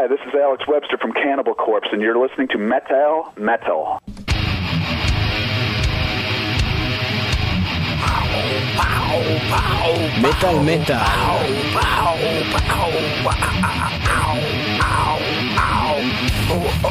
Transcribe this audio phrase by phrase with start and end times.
[0.00, 4.00] Hi, this is Alex Webster from Cannibal Corpse, and you're listening to Metal Metal.
[10.22, 10.96] Metal Metal.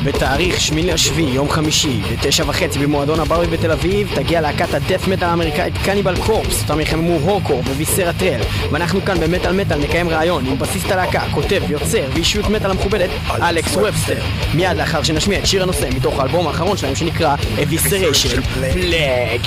[0.04, 5.28] בתאריך שמיני לשביעי, יום חמישי, בתשע וחצי במועדון הברבי בתל אביב, תגיע להקת הדף מטאל
[5.28, 8.42] האמריקאית קניבל קורפס, אותם יחממו הורקור וויסרה טרל,
[8.72, 13.10] ואנחנו כאן במטאל מטאל נקיים ראיון עם בסיסט הלהקה, כותב, יוצר ואישיות מטאל המכובדת,
[13.42, 14.22] אלכס ובסטר.
[14.54, 19.42] מיד לאחר שנשמיע את שיר הנושא מתוך האלבום האחרון שלהם שנקרא אביסריישן פלאג,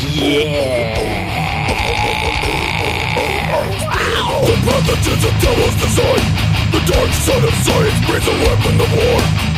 [8.95, 9.52] war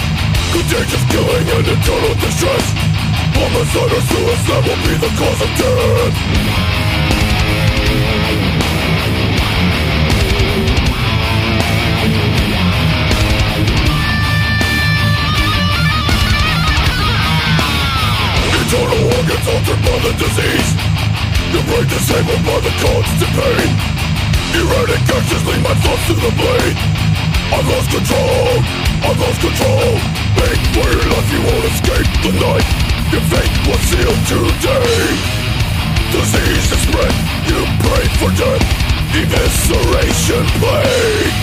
[0.55, 2.67] Contagious killing and eternal distress
[3.35, 6.15] Homicide or suicide will be the cause of death
[18.55, 20.71] Internal organs altered by the disease
[21.51, 23.71] Your brain disabled by the constant pain
[24.55, 26.79] Erratic actions lead my thoughts to the blade.
[27.51, 28.63] I've lost control,
[29.03, 32.67] I've lost control Make for your life, you won't escape the night.
[33.13, 35.45] Your fate was sealed today.
[36.11, 37.15] Disease is spread,
[37.47, 38.65] you pray for death.
[39.15, 41.35] Evisceration plague.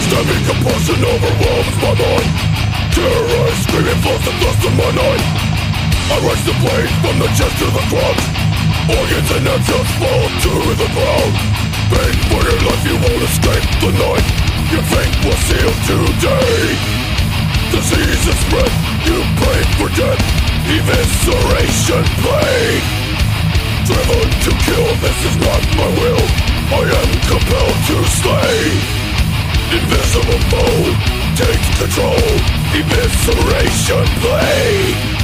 [0.00, 2.30] Stabbing compulsion overwhelms my mind.
[2.94, 5.41] Terrorized, screaming flows the dust of my night
[6.10, 8.42] I raise the blade from the chest to the crotch
[8.90, 11.34] Organs and entrails fall to the ground.
[11.86, 14.26] Beg for your life, you won't escape the night.
[14.74, 16.66] Your fate was sealed today.
[17.70, 18.72] Disease is spread,
[19.06, 20.18] you pray for death.
[20.66, 22.86] Evisceration plague
[23.86, 26.26] Driven to kill, this is not my will.
[26.74, 28.66] I am compelled to slay
[29.78, 30.90] Invisible foe
[31.38, 32.28] takes control.
[32.74, 35.21] Evisceration plague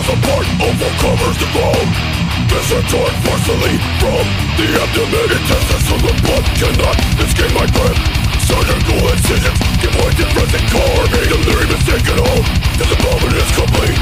[0.00, 2.20] tear themselves apart, overcovers the ground
[2.88, 4.24] torn forcefully from
[4.56, 5.28] the abdomen.
[5.30, 6.44] Intestines from the blood.
[6.60, 7.96] Cannot escape my grip
[8.40, 12.46] Surgical incisions give way to pressing carnage Delirium is taken hold,
[12.76, 14.00] this moment is complete.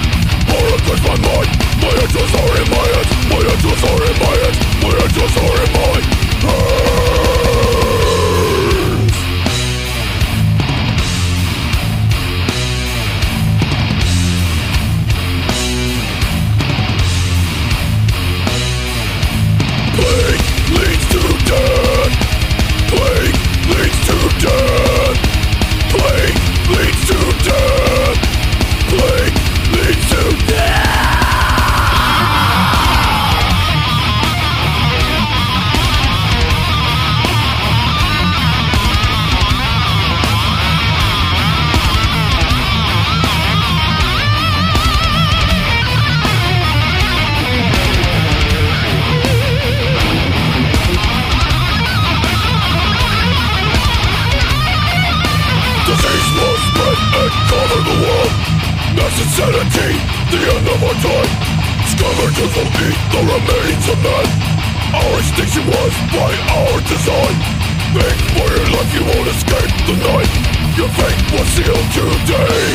[0.48, 1.50] Horror grips my mind,
[1.82, 5.58] my angels are in my hands My angels are in my hands, my angels are
[5.64, 7.37] in my hands
[62.54, 64.28] will eat the remains of man
[64.96, 67.36] Our extinction was by our design
[67.92, 70.32] Make for your life, you won't escape the night
[70.76, 72.68] Your fate was sealed today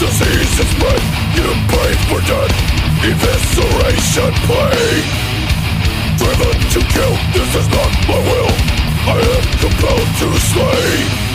[0.00, 1.02] Disease is spread,
[1.36, 2.54] you pray for death
[3.04, 5.08] Evisceration plague
[6.16, 8.52] Driven to kill, this is not my will
[9.12, 11.32] I am compelled to slay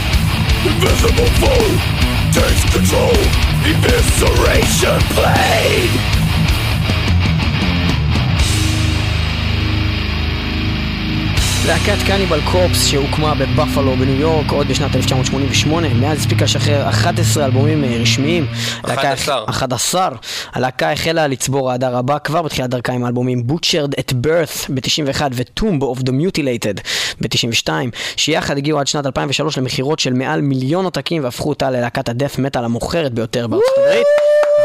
[0.66, 2.08] Invisible foe
[2.38, 3.18] takes control.
[3.66, 6.17] Evisceration plague
[11.68, 17.84] להקת קניבל קורפס שהוקמה בבפלו בניו יורק עוד בשנת 1988, מאז הספיקה לשחרר 11 אלבומים
[17.84, 18.48] אה, רשמיים.
[18.88, 19.44] להקה- 11.
[19.50, 20.10] 11.
[20.54, 25.82] הלהקה החלה לצבור אהדה רבה כבר בתחילת דרכה עם האלבומים Butchered at Birth ב-91 ו-Tomb
[25.98, 26.82] of the Mutilated
[27.22, 27.70] ב-92,
[28.16, 32.64] שיחד הגיעו עד שנת 2003 למכירות של מעל מיליון עותקים והפכו אותה ללהקת הדף מטאל
[32.64, 34.08] המוכרת ביותר בארצות הברית.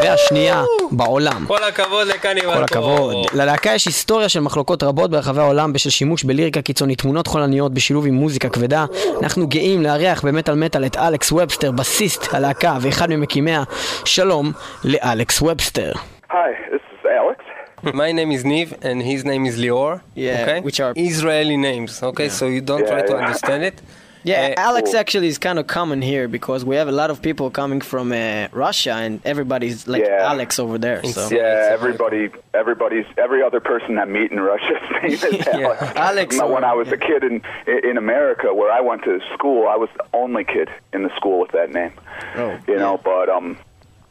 [0.03, 1.45] והשנייה בעולם.
[1.47, 3.15] כל הכבוד לקניבל כל הכבוד.
[3.33, 8.05] ללהקה יש היסטוריה של מחלוקות רבות ברחבי העולם בשל שימוש בליריקה קיצונית, תמונות חולניות בשילוב
[8.07, 8.85] עם מוזיקה כבדה.
[9.23, 13.63] אנחנו גאים לארח במטאל מטאל את אלכס ובסטר, בסיסט הלהקה ואחד ממקימיה.
[14.05, 14.51] שלום
[14.83, 15.91] לאלכס ובסטר.
[16.31, 16.35] Hi,
[16.71, 17.39] this is Alex.
[17.85, 19.93] My name is Niv and his name is Lior.
[20.15, 20.59] Yeah, okay?
[20.67, 22.29] which are- Israeli names, okay?
[22.37, 23.21] So you don't Yeah, try to yeah.
[23.23, 23.75] understand it.
[24.23, 24.99] Yeah, Uh, Alex cool.
[24.99, 28.11] actually is kind of common here because we have a lot of people coming from
[28.11, 30.31] uh, Russia and everybody's like Yeah.
[30.31, 31.03] Alex over there.
[31.03, 35.47] So It's- Yeah, it's everybody, everybody's every other person I meet in Russia's name is
[35.47, 35.81] Alex.
[35.95, 37.41] Alex, You know, when I was a kid in
[37.89, 41.39] in America, where I went to school, I was the only kid in the school
[41.39, 41.91] with that name.
[42.35, 43.57] Oh, you know, but um,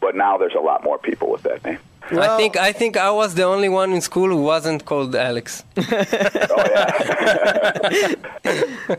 [0.00, 1.78] but now there's a lot more people with that name.
[2.10, 5.64] I think I think I was the only one in school who wasn't called Alex.
[6.54, 8.14] Oh yeah.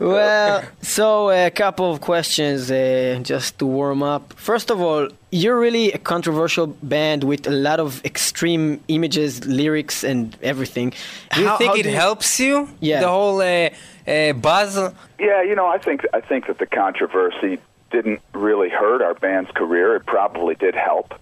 [0.00, 4.32] well, so a couple of questions uh, just to warm up.
[4.34, 10.02] First of all, you're really a controversial band with a lot of extreme images, lyrics,
[10.04, 10.92] and everything.
[11.34, 12.68] Do you How- think how it you- helps you?
[12.80, 13.00] Yeah.
[13.00, 13.70] The whole uh,
[14.06, 14.76] uh, buzz.
[15.18, 17.58] Yeah, you know, I think I think that the controversy
[17.94, 19.94] didn't really hurt our band's career.
[19.94, 21.14] It probably did help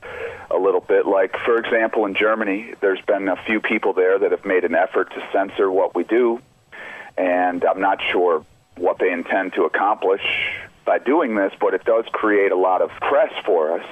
[0.50, 1.06] a little bit.
[1.06, 4.74] Like, for example, in Germany, there's been a few people there that have made an
[4.74, 6.40] effort to censor what we do,
[7.19, 8.46] and I'm not sure
[8.78, 10.22] what they intend to accomplish
[10.86, 13.86] by doing this, but it does create a lot of press for us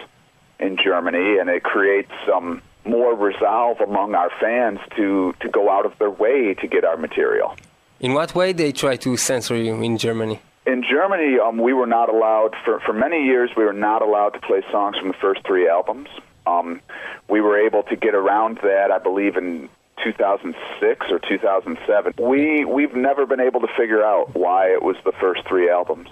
[0.59, 5.85] in Germany, and it creates some more resolve among our fans to, to go out
[5.85, 7.55] of their way to get our material.
[8.01, 10.41] In what way they try to censor you in Germany?
[10.67, 13.51] In Germany, um, we were not allowed for for many years.
[13.57, 16.09] We were not allowed to play songs from the first three albums.
[16.47, 16.81] Um,
[17.29, 19.69] we were able to get around that, I believe, in
[20.05, 22.15] 2006 or 2007.
[22.19, 26.09] We we've never been able to figure out why it was the first three albums.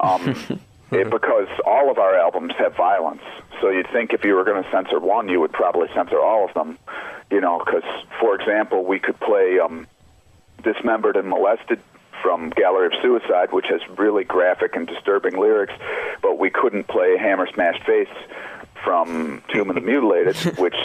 [0.00, 0.60] Um,
[0.90, 3.22] it, because all of our albums have violence.
[3.60, 6.48] So you'd think if you were going to censor one, you would probably censor all
[6.48, 6.76] of them.
[7.30, 7.84] You know, because
[8.20, 9.86] for example, we could play um,
[10.62, 11.80] Dismembered and Molested
[12.22, 15.74] from Gallery of Suicide, which has really graphic and disturbing lyrics,
[16.22, 18.08] but we couldn't play Hammer Smashed Face
[18.84, 20.76] from Tomb of the Mutilated, which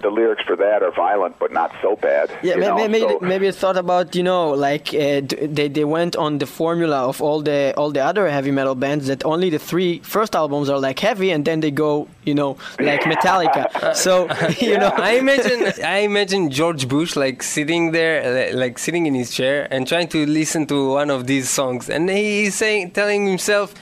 [0.00, 2.30] the lyrics for that are violent but not so bad.
[2.42, 5.20] Yeah, you may- maybe so- maybe you thought about you know like uh,
[5.58, 9.06] they they went on the formula of all the all the other heavy metal bands
[9.08, 12.56] that only the three first albums are like heavy and then they go you know
[12.80, 13.94] like Metallica.
[14.06, 14.28] so
[14.66, 18.16] you know I imagine I imagine George Bush like sitting there,
[18.52, 21.88] uh, like sitting in his chair and trying to listen to one of these songs,
[21.90, 23.74] and he's saying, telling himself,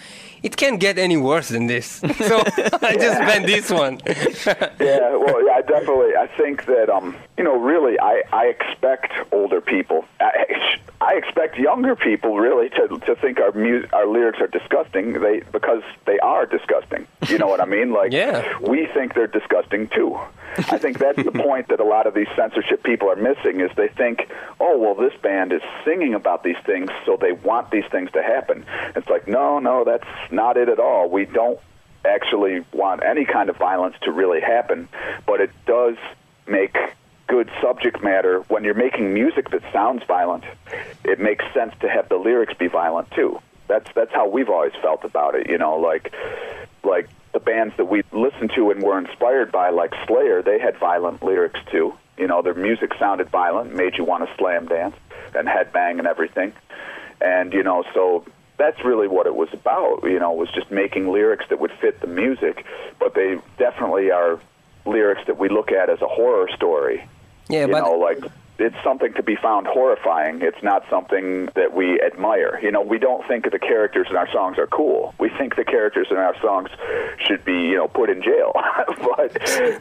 [0.43, 2.01] "It can't get any worse than this."
[2.31, 2.43] So
[2.83, 4.01] I just banned this one.
[4.07, 6.17] yeah, well, yeah, I definitely.
[6.17, 10.05] I think that, um, you know, really, I, I expect older people.
[10.21, 15.21] I, I expect younger people really to to think our mu- our lyrics are disgusting.
[15.21, 17.07] They because they are disgusting.
[17.29, 17.93] You know what I mean?
[17.93, 18.43] Like, Yeah.
[18.61, 20.19] we think they're disgusting too.
[20.59, 23.71] I think that's the point that a lot of these censorship people are missing is
[23.77, 24.29] they think,
[24.59, 28.23] oh well, this band is singing about these things, so they want these things to
[28.23, 28.65] happen.
[28.97, 31.09] It's like, no, no, that's not it at all.
[31.09, 31.59] We don't
[32.05, 34.88] actually want any kind of violence to really happen,
[35.27, 35.97] but it does
[36.47, 36.77] make
[37.27, 40.44] good subject matter when you're making music that sounds violent.
[41.05, 43.41] It makes sense to have the lyrics be violent too.
[43.69, 46.12] That's that's how we've always felt about it, you know, like
[46.82, 50.77] like the bands that we listened to and were inspired by like Slayer, they had
[50.79, 51.94] violent lyrics too.
[52.19, 54.97] You know, their music sounded violent, made you want to slam dance
[55.35, 56.53] and headbang and everything.
[57.21, 58.25] And you know, so
[58.61, 60.01] that's really what it was about.
[60.05, 62.65] You know, was just making lyrics that would fit the music,
[62.99, 64.39] but they definitely are
[64.84, 67.08] lyrics that we look at as a horror story.
[67.49, 68.23] Yeah, you but know, like
[68.58, 70.43] it's something to be found horrifying.
[70.43, 72.61] It's not something that we admire.
[72.63, 75.15] You know, we don't think the characters in our songs are cool.
[75.19, 76.69] We think the characters in our songs
[77.27, 78.53] should be, you know, put in jail.
[79.17, 79.32] but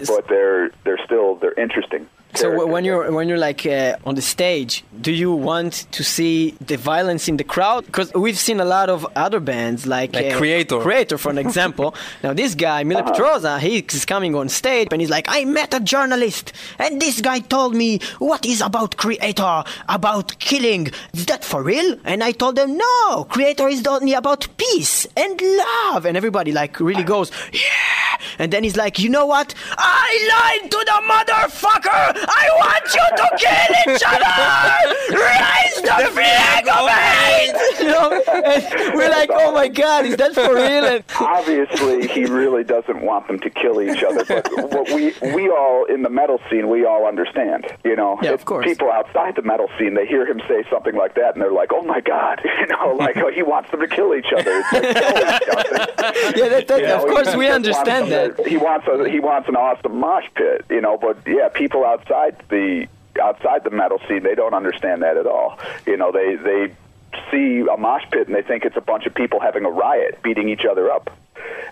[0.07, 2.07] but they're they're still they're interesting.
[2.39, 6.51] So when you're when you're like uh, on the stage, do you want to see
[6.65, 7.85] the violence in the crowd?
[7.85, 10.81] Because we've seen a lot of other bands like, Like Kreator.
[10.81, 11.93] Kreator, for an example.
[12.23, 15.81] now this guy, Mille Petrozza, he's coming on stage and he's like, "I met a
[15.81, 20.87] journalist, and this guy told me what is about Kreator, about killing.
[21.13, 25.41] Is that for real?" And I told them, "No, Kreator is only about peace and
[25.41, 29.53] love." And everybody like really goes, "Yeah!" And then he's like, "You know what?
[29.77, 35.19] I lied to the motherfucker." I want you to kill each other!
[35.19, 37.79] Raise the flag of hate!
[37.79, 38.21] You know?
[38.45, 40.85] And we're like, oh my god, is that for real?
[40.85, 45.49] And obviously he really doesn't want them to kill each other but what we we
[45.49, 48.65] all in the metal scene we all understand you know Yeah, of course.
[48.65, 51.71] people outside the metal scene they hear him say something like that and they're like
[51.73, 54.71] oh my god you know like oh, he wants them to kill each other it's
[54.73, 56.37] like, no, he doesn't.
[56.37, 58.39] yeah, that, that, You know, of course we understand that.
[58.39, 60.97] a- He wants a he wants an awesome mosh pit, you know.
[60.97, 62.18] But yeah, people outside
[62.49, 62.87] the
[63.21, 65.59] outside the metal scene, they don't understand that at all.
[65.85, 66.73] You know, they they
[67.31, 70.19] see a mosh pit and they think it's a bunch of people having a riot,
[70.23, 71.09] beating each other up.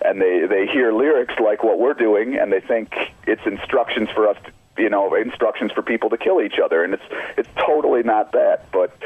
[0.04, 2.94] And they they hear lyrics like what we're doing, and they think
[3.26, 6.94] it's instructions for us to you know instructions for people to kill each other and
[6.94, 7.02] it's
[7.36, 8.96] it's totally not that but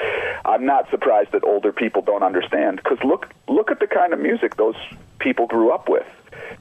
[0.44, 4.20] i'm not surprised that older people don't understand because look look at the kind of
[4.20, 4.76] music those
[5.18, 6.06] people grew up with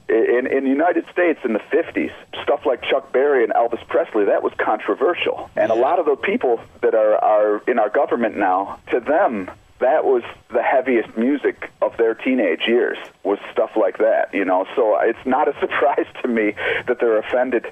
[0.08, 4.24] in in the United States in the 50s stuff like Chuck Berry and Elvis Presley
[4.26, 5.50] that was controversial.
[5.56, 9.50] And a lot of the people that are are in our government now to them
[9.78, 10.22] that was
[10.52, 14.66] the heaviest music of their teenage years was stuff like that you know?
[14.76, 16.54] So it's not a surprise to me
[16.86, 17.66] that they're offended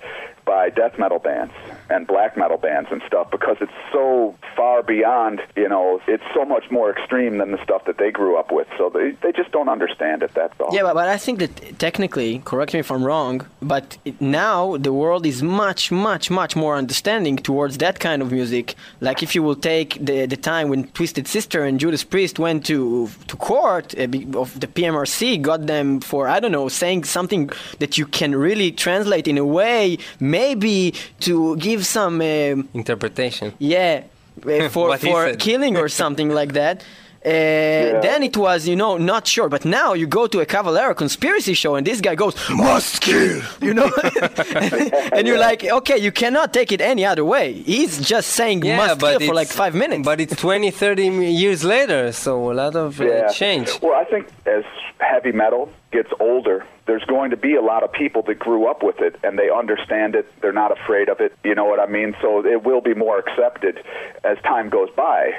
[0.44, 1.52] by death metal bands
[1.90, 6.44] and black metal bands and stuff because it's so far beyond you know it's so
[6.44, 9.50] much more extreme than the stuff that they grew up with so they, they just
[9.52, 12.90] don't understand it that's all Yeah, but, but I think that technically, correct me if
[12.90, 18.22] I'm wrong, but now the world is much, much, much more understanding towards that kind
[18.22, 18.74] of music.
[19.00, 22.66] Like if you will take the the time when Twisted Sister and Judas Priest went
[22.66, 24.04] to to court uh,
[24.42, 28.70] of the PMRC, got them for I don't know saying something that you can really
[28.72, 32.20] translate in a way, maybe to give some.
[32.20, 33.52] um Interpretation.
[33.58, 34.02] yeah,
[34.46, 36.84] uh, for for killing or something like that.
[37.22, 39.50] Uh, Then it was, you know, not sure.
[39.50, 43.42] But now you go to a Cavalera conspiracy show and this guy goes, must kill,
[43.60, 43.90] you know?
[45.12, 47.52] and you're like, okay, you cannot take it any other way.
[47.52, 50.02] He's just saying must kill for like five minutes.
[50.02, 51.02] But it's 20, 30
[51.42, 53.68] years later, so a lot of uh, change.
[53.82, 54.64] Well, I think as
[54.98, 58.82] heavy metal gets older, there's going to be a lot of people that grew up
[58.82, 60.30] with it and they understand it.
[60.40, 61.34] They're not afraid of it.
[61.42, 62.14] You know what I mean?
[62.20, 63.82] So it will be more accepted
[64.22, 65.34] as time goes by.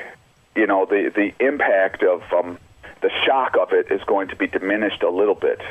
[0.55, 2.57] You know, the the impact of um,
[3.01, 5.61] the shock of it is going to be diminished a little bit.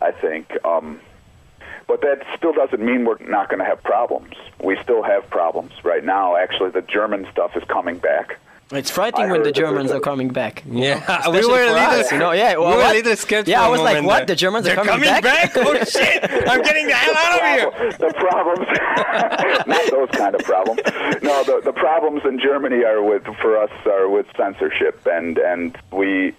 [0.00, 0.52] I think.
[0.64, 1.00] Um,
[1.86, 4.34] but that still doesn't mean we're not going to have problems.
[4.62, 6.36] We still have problems right now.
[6.36, 8.38] Actually, the German stuff is coming back.
[8.72, 10.62] It's frightening I when the Germans are coming back.
[10.68, 13.16] Yeah, we were a for little, us, you know, yeah, well, we were a little
[13.16, 13.46] scared.
[13.46, 14.16] Yeah, for I a was like, what?
[14.18, 14.26] there.
[14.26, 15.52] The Germans are They're coming back?
[15.56, 16.24] Oh shit!
[16.48, 17.98] I'm getting the hell out of here.
[17.98, 18.66] the problems,
[19.66, 20.80] not those kind of problems.
[21.22, 25.76] No, the the problems in Germany are with for us are with censorship, and and
[25.92, 26.34] we.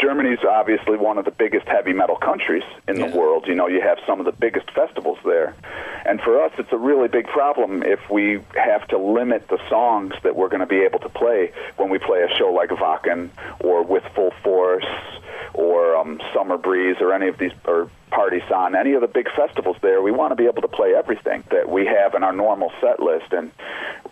[0.00, 3.46] Germany's obviously one of the biggest heavy metal countries in the world.
[3.48, 5.54] You know, you have some of the biggest festivals there.
[6.04, 10.14] And for us, it's a really big problem if we have to limit the songs
[10.22, 13.30] that we're going to be able to play when we play a show like Wacken
[13.60, 14.86] or With Full Force
[15.54, 19.76] or um, Summer Breeze or any of these, or Party.San, any of the big festivals
[19.80, 20.02] there.
[20.02, 23.00] We want to be able to play everything that we have in our normal set
[23.00, 23.32] list.
[23.32, 23.50] And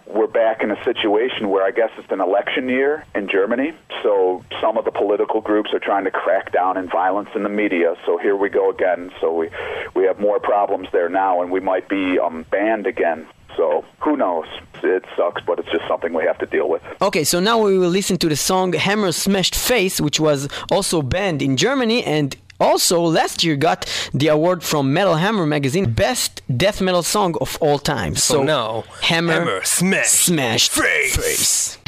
[0.07, 3.75] we're back in a situation where I guess it's an election year in Germany.
[4.03, 7.49] So some of the political groups are trying to crack down in violence in the
[7.49, 7.95] media.
[8.07, 9.13] So here we go again.
[9.21, 9.51] So we,
[9.95, 13.27] we have more problems there now, and we might be um, banned again.
[13.57, 14.47] So who knows?
[14.83, 16.83] It sucks, but it's just something we have to deal with.
[17.03, 21.03] Okay, so now we will listen to the song Hammer Smashed Face, which was also
[21.03, 26.43] banned in Germany and also last year got the award from Metal Hammer magazine Best
[26.55, 28.15] Death Metal Song of All Time.
[28.17, 31.17] So, oh, now, Hammer, Hammer Smashed Smashed Face.
[31.17, 31.79] face.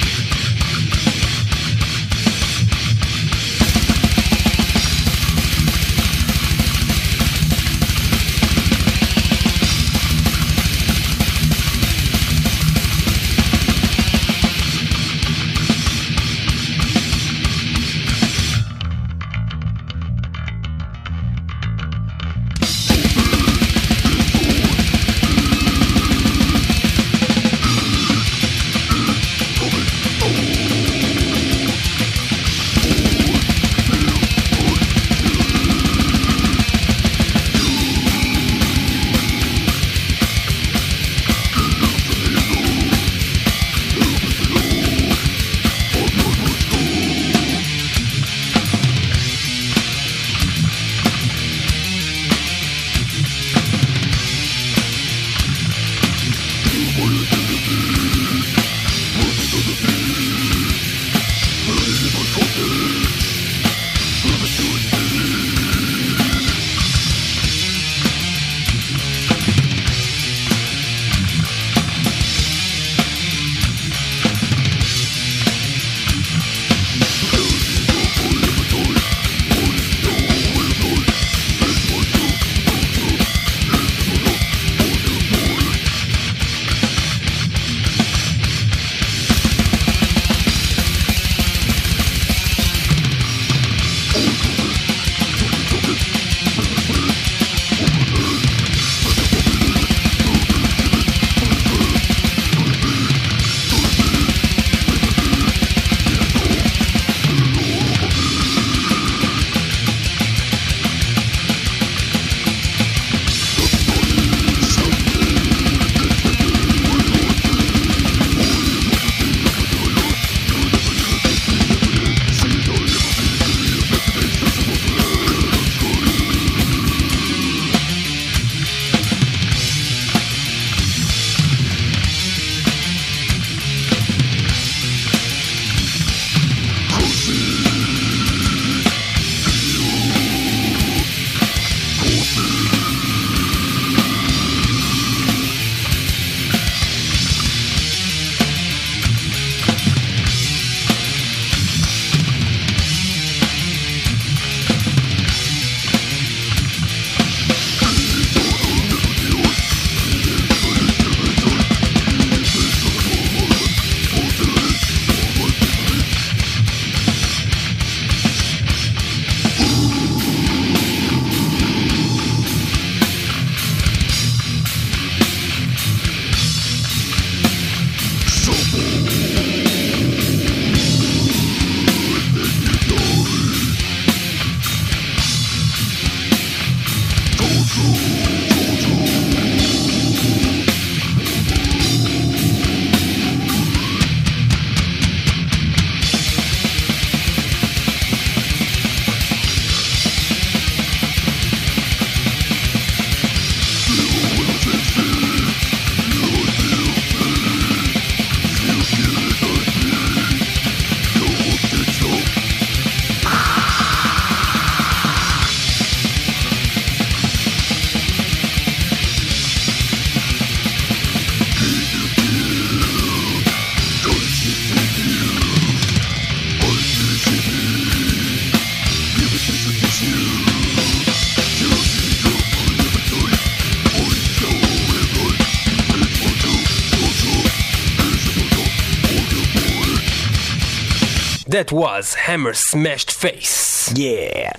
[241.52, 243.92] That was Hammer Smashed Face.
[243.94, 244.52] Yeah.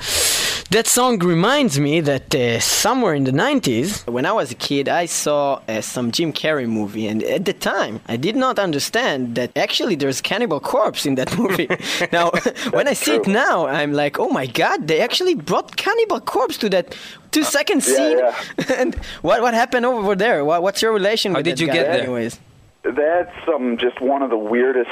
[0.70, 4.88] That song reminds me that uh, somewhere in the 90s, when I was a kid,
[4.88, 9.36] I saw uh, some Jim Carrey movie, and at the time, I did not understand
[9.36, 11.68] that actually there's Cannibal Corpse in that movie.
[12.12, 12.32] now,
[12.72, 16.58] when I see it now, I'm like, oh my god, they actually brought Cannibal Corpse
[16.60, 16.96] to that
[17.32, 18.18] two second Yeah, scene.
[18.20, 18.76] yeah.
[18.82, 20.46] and what what happened over there?
[20.46, 22.02] What, what's your relation How with did that you guy get there?
[22.04, 22.40] anyways?
[22.84, 24.92] That's um, just one of the weirdest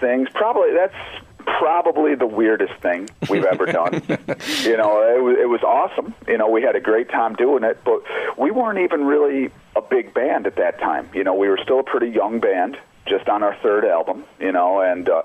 [0.00, 0.28] things.
[0.34, 0.94] Probably that's
[1.58, 3.94] probably the weirdest thing we've ever done.
[4.62, 6.14] you know, it was, it was awesome.
[6.26, 8.02] You know, we had a great time doing it, but
[8.38, 11.08] we weren't even really a big band at that time.
[11.14, 14.24] You know, we were still a pretty young band, just on our third album.
[14.38, 15.22] You know, and uh,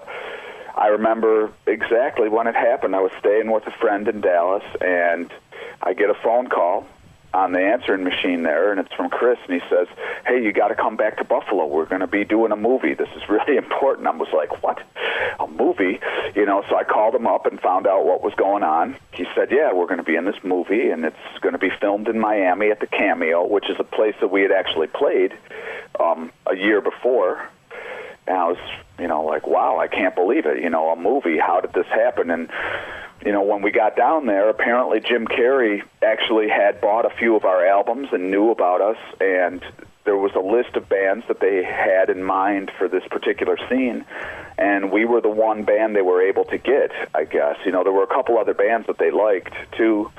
[0.76, 2.96] I remember exactly when it happened.
[2.96, 5.32] I was staying with a friend in Dallas, and
[5.82, 6.86] I get a phone call
[7.36, 9.88] on the answering machine there, and it's from Chris, and he says,
[10.26, 11.66] "Hey, you got to come back to Buffalo.
[11.66, 12.94] We're going to be doing a movie.
[12.94, 14.82] This is really important." I was like, "What?
[15.40, 16.00] A movie?"
[16.34, 18.96] You know, so I called him up and found out what was going on.
[19.12, 21.70] He said, "Yeah, we're going to be in this movie, and it's going to be
[21.82, 25.34] filmed in Miami at the Cameo, which is a place that we had actually played
[26.00, 27.50] um, a year before."
[28.28, 28.58] And I was,
[28.98, 30.64] you know, like, wow, I can't believe it.
[30.64, 31.38] You know, a movie.
[31.38, 32.32] How did this happen?
[32.32, 32.50] And
[33.26, 37.36] you know, when we got down there, apparently Jim Carrey actually had bought a few
[37.36, 39.66] of our albums and knew about us, and
[40.06, 44.06] there was a list of bands that they had in mind for this particular scene,
[44.60, 47.58] and we were the one band they were able to get, I guess.
[47.66, 50.12] You know, there were a couple other bands that they liked too.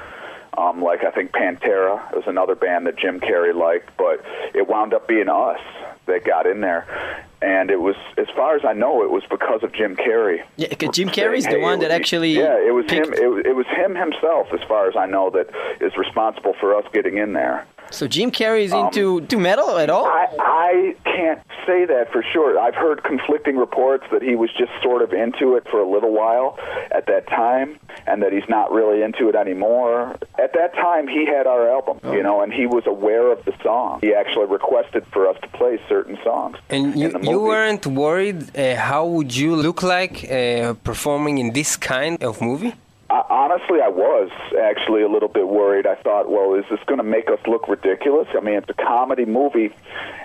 [0.59, 4.95] Um, like I think Pantera was another band that Jim Carrey liked, but it wound
[4.95, 5.61] up being us
[6.07, 7.26] that got in there.
[7.43, 10.43] And it was, as far as I know, it was because of Jim Carrey.
[10.57, 13.13] Yeah, Jim saying, Carrey's the "Hey, one that actually Yeah, it was picked- him.
[13.13, 16.75] It, was- it was him himself, as far as I know, that is responsible for
[16.75, 17.67] us getting in there.
[17.91, 20.07] So Jim Carrey is into to metal at all?
[20.07, 22.59] Um, I, I can't say that for sure.
[22.59, 26.13] I've heard conflicting reports that he was just sort of into it for a little
[26.13, 26.59] while
[26.91, 30.17] at that time, and that he's not really into it anymore.
[30.39, 32.13] At that time, he had our album, Oh.
[32.13, 34.01] you know, and he was aware of the song.
[34.03, 36.57] He actually requested for us to play certain songs.
[36.71, 41.77] And you, you weren't worried uh, how would you look like uh, performing in this
[41.77, 42.75] kind of movie?
[43.17, 45.87] I, honestly, I was actually a little bit worried.
[45.87, 48.29] I thought, well, is this going to make us look ridiculous?
[48.37, 49.75] I mean, it's a comedy movie,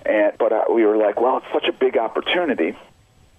[0.05, 2.75] and but uh, we were like, well, it's such a big opportunity,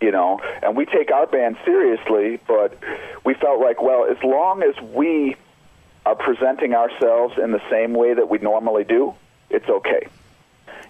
[0.01, 2.79] you know, and we take our band seriously, but
[3.25, 5.37] we felt like, well, as long as we
[6.07, 9.15] are presenting ourselves in the same way that we normally do,
[9.51, 10.09] it's okay.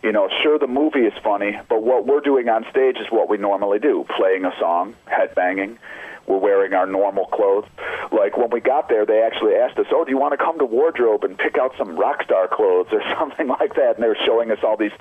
[0.04, 3.28] You know, sure, the movie is funny, but what we're doing on stage is what
[3.28, 5.78] we normally do playing a song, headbanging.
[6.26, 7.66] We're wearing our normal clothes.
[8.10, 10.58] Like when we got there, they actually asked us, Oh, do you want to come
[10.58, 13.96] to wardrobe and pick out some rock star clothes or something like that?
[13.96, 14.92] And they were showing us all these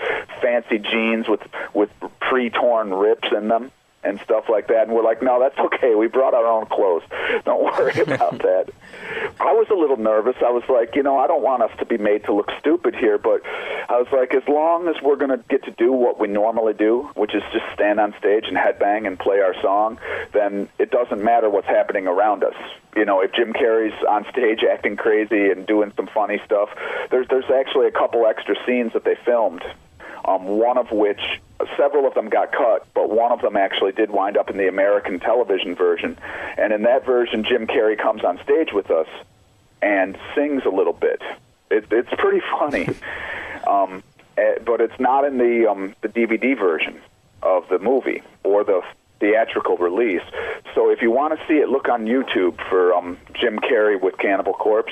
[0.42, 1.42] fancy jeans with,
[1.74, 3.72] with pre torn rips in them
[4.04, 4.88] and stuff like that.
[4.88, 5.96] And we're like, no, that's okay.
[5.96, 7.04] We brought our own clothes.
[7.46, 8.70] Don't worry about that.
[9.40, 10.36] I was a little nervous.
[10.40, 12.96] I was like, you know, I don't want us to be made to look stupid
[12.96, 16.20] here, but I was like, as long as we're going to get to do what
[16.20, 20.00] we normally do, which is just stand on stage and headbang and play our song,
[20.34, 22.56] then it doesn't matter what's happening around us.
[22.96, 26.70] You know, if Jim Carrey's on stage acting crazy and doing some funny stuff,
[27.10, 29.64] there's there's actually a couple extra scenes that they filmed
[30.26, 31.22] um, one of which
[31.78, 34.68] several of them got cut, but one of them actually did wind up in the
[34.68, 36.18] American television version.
[36.58, 39.08] And in that version, Jim Carrey comes on stage with us
[39.82, 41.22] and sings a little bit.
[41.70, 42.88] It, it's pretty funny,
[43.68, 44.04] um,
[44.38, 47.00] eh, but it's not in the um, the DVD version
[47.42, 48.82] of the movie or the
[49.22, 50.22] theatrical release.
[50.76, 54.18] So if you want to see it, look on YouTube for um, Jim Carrey with
[54.18, 54.92] Cannibal Corpse,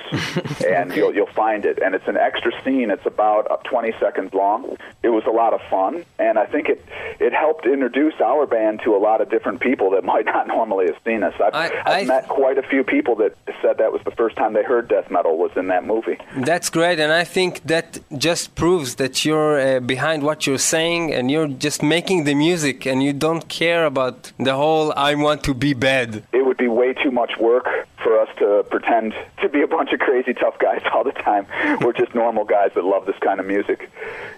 [0.67, 1.79] and you'll you'll find it.
[1.83, 2.91] And it's an extra scene.
[2.91, 4.77] It's about uh, 20 seconds long.
[5.03, 6.85] It was a lot of fun, and I think it
[7.19, 10.85] it helped introduce our band to a lot of different people that might not normally
[10.87, 11.33] have seen us.
[11.43, 14.35] I've, I- I've I- met quite a few people that said that was the first
[14.35, 16.17] time they heard death metal was in that movie.
[16.37, 21.13] That's great, and I think that just proves that you're uh, behind what you're saying,
[21.13, 25.43] and you're just making the music, and you don't care about the whole "I want
[25.43, 27.67] to be bad." it would be way too much work
[28.03, 31.45] for us to pretend to be a bunch of crazy tough guys all the time.
[31.81, 33.89] We're just normal guys that love this kind of music.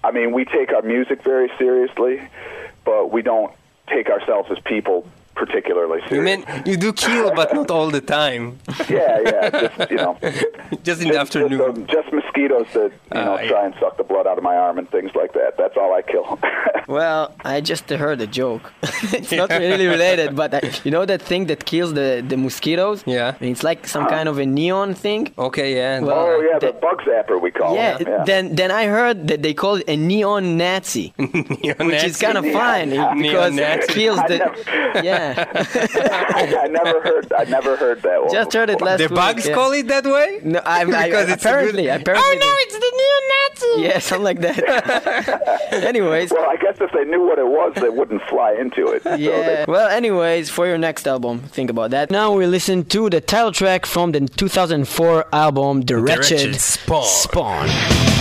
[0.04, 2.22] I mean, we take our music very seriously,
[2.84, 3.54] but we don't
[3.88, 8.58] take ourselves as people particularly You mean you do kill, but not all the time.
[8.89, 10.17] yeah, yeah, just you know,
[10.84, 11.60] Just in the just, afternoon.
[11.60, 13.50] Just, um, just mosquitoes that you know Uh, yeah.
[13.50, 15.52] try and suck the blood out of my arm and things like that.
[15.58, 16.28] That's all I kill.
[16.88, 18.65] Well, I just heard a joke.
[19.20, 22.98] it's not really related, but I, you know that thing that kills the, the mosquitoes?
[23.06, 23.36] Yeah.
[23.39, 25.22] It's like some kind of a neon thing.
[25.38, 26.00] Okay, yeah.
[26.02, 28.08] Well, oh yeah, the the- bug zapper we call Yeah, it.
[28.08, 28.24] Yeah.
[28.32, 32.46] then then I heard that they call it a neon Nazi, which is kind of
[32.62, 33.88] fine because it Neo-Nazi.
[33.98, 35.21] kills the never- yeah.
[35.22, 37.32] I never heard.
[37.38, 38.32] I never heard that one.
[38.34, 38.88] Just heard it before.
[38.88, 39.16] last The week.
[39.16, 39.54] bugs yeah.
[39.54, 40.40] call it that way?
[40.44, 42.28] No, I, I, Because it's a apparently, good- apparently.
[42.28, 43.82] Oh no, it's the neo-Nazi.
[43.88, 45.72] yeah, something like that.
[45.72, 49.04] Anyways, Well, I guess if they knew what it was, they wouldn't fly into it.
[49.04, 49.42] So yeah.
[49.42, 52.12] they- Well, anyways, for your next album, think about that.
[52.12, 57.06] Now we listen to the title track from the 2004 album, The Wretched, Wretched Spawn.
[57.06, 58.21] Spawn.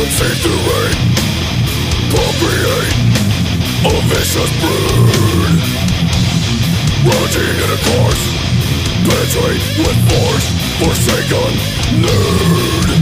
[0.00, 0.96] Rain
[2.08, 2.96] Procreate
[3.84, 5.60] A vicious brood
[7.04, 8.24] Rotting in a course
[9.04, 10.46] Penetrate with force
[10.80, 11.52] Forsaken
[12.00, 12.92] Nude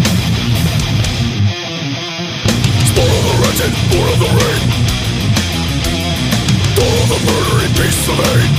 [2.88, 4.62] Spawn of the wretched Born of the rain
[6.74, 8.54] Dawn of the murdering beasts of hate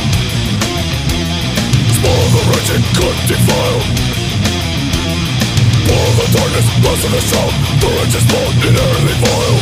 [1.92, 4.19] Spawn of the wretched Good defiled
[5.90, 6.68] All the darkness,
[7.06, 9.60] in the sound The righteous born inherently vile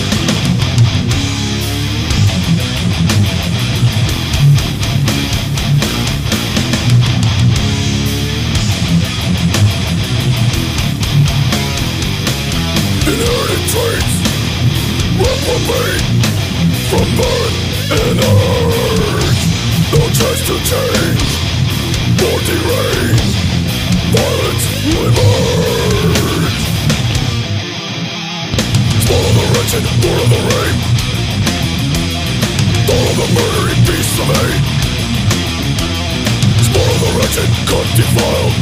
[13.07, 14.15] Inherited traits
[15.21, 16.05] Reprobate
[16.89, 17.55] From birth
[17.95, 19.41] and urge
[19.93, 21.29] No chance to change
[22.19, 23.33] More deranged
[24.11, 26.06] Violence will
[29.07, 30.79] Spawn of the wretched, born of the rape
[32.91, 34.67] Dawn of the murdering beasts of hate
[36.67, 38.55] Spawn of the wretched, cut defiled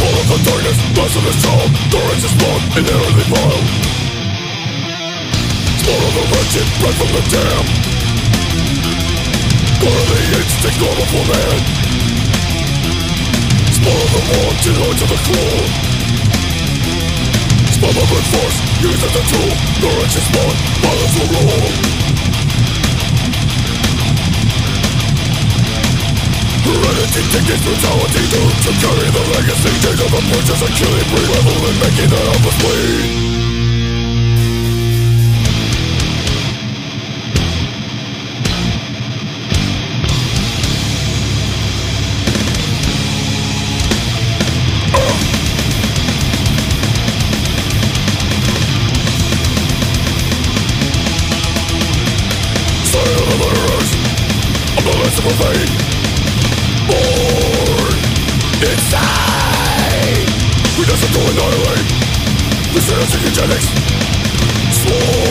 [0.00, 3.64] Born of the darkness, the child The righteous born, inherently vile
[5.84, 7.68] Spawn of the wretched, bred from the damned
[9.76, 11.58] God of the instinct normal for man
[13.76, 15.87] Spawn of the wanted, hearts of the cruel
[17.78, 21.70] Spawn of brute force, used as a tool The righteous spawn, violence will rule
[26.66, 29.70] Heredity dictates brutality to carry the legacy.
[29.78, 33.47] Change of the purchase and killing breed Revel in making the helpless
[55.18, 55.70] Of of a vein
[56.86, 57.98] Born
[58.62, 60.28] inside
[60.78, 61.88] We to annihilate
[62.72, 63.68] The genetic eugenics
[64.78, 65.27] Sworn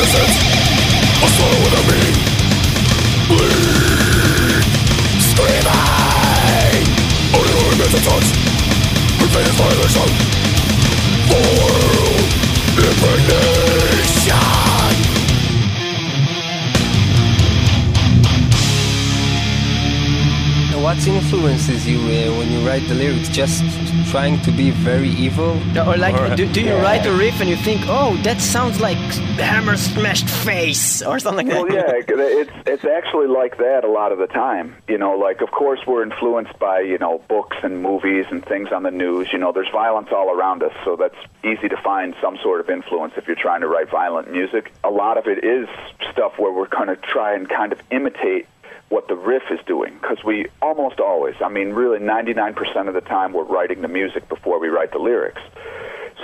[0.00, 0.32] innocent.
[1.20, 2.00] A soul within me
[3.28, 4.64] Bleed
[5.28, 5.68] Screaming
[7.36, 8.28] Only who remains a touch
[9.20, 10.08] Remains violation
[11.28, 11.50] For
[12.80, 14.40] impregnation.
[20.82, 23.28] What influences you uh, when you write the lyrics?
[23.28, 23.62] Just
[24.10, 25.50] trying to be very evil?
[25.78, 28.96] Or like, do, do you write a riff and you think, oh, that sounds like
[29.38, 32.04] hammer smashed face or something like Well, that?
[32.08, 34.76] yeah, it's it's actually like that a lot of the time.
[34.88, 38.70] You know, like of course we're influenced by you know books and movies and things
[38.72, 39.28] on the news.
[39.32, 42.68] You know, there's violence all around us, so that's easy to find some sort of
[42.68, 44.72] influence if you're trying to write violent music.
[44.84, 45.68] A lot of it is
[46.10, 48.46] stuff where we're going to try and kind of imitate
[48.90, 53.00] what the riff is doing because we almost always, I mean, really 99% of the
[53.00, 55.40] time, we're writing the music before we write the lyrics.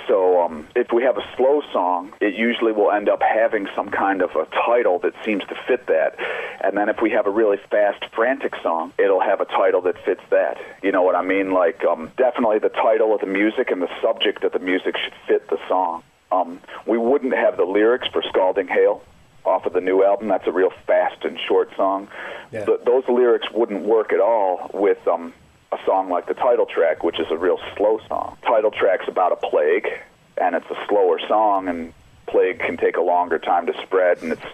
[0.08, 3.88] So um, if we have a slow song, it usually will end up having some
[3.88, 6.16] kind of a title that seems to fit that.
[6.62, 9.96] And then if we have a really fast, frantic song, it'll have a title that
[10.04, 10.58] fits that.
[10.82, 11.52] You know what I mean?
[11.52, 15.14] Like um, definitely the title of the music and the subject of the music should
[15.26, 16.02] fit the song.
[16.32, 19.02] Um, we wouldn't have the lyrics for Scalding Hail
[19.46, 20.28] off of the new album.
[20.28, 22.08] That's a real fast and short song.
[22.52, 22.64] Yeah.
[22.64, 25.32] Th- those lyrics wouldn't work at all with um,
[25.72, 28.36] a song like the title track, which is a real slow song.
[28.42, 29.88] Title track's about a plague,
[30.36, 31.92] and it's a slower song, and
[32.26, 34.46] plague can take a longer time to spread, and it's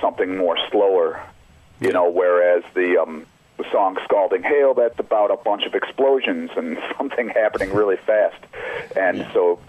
[0.00, 1.22] something more slower,
[1.80, 2.10] you know.
[2.10, 3.26] Whereas the um,
[3.56, 8.42] the song "Scalding Hail" that's about a bunch of explosions and something happening really fast,
[8.96, 9.60] and so.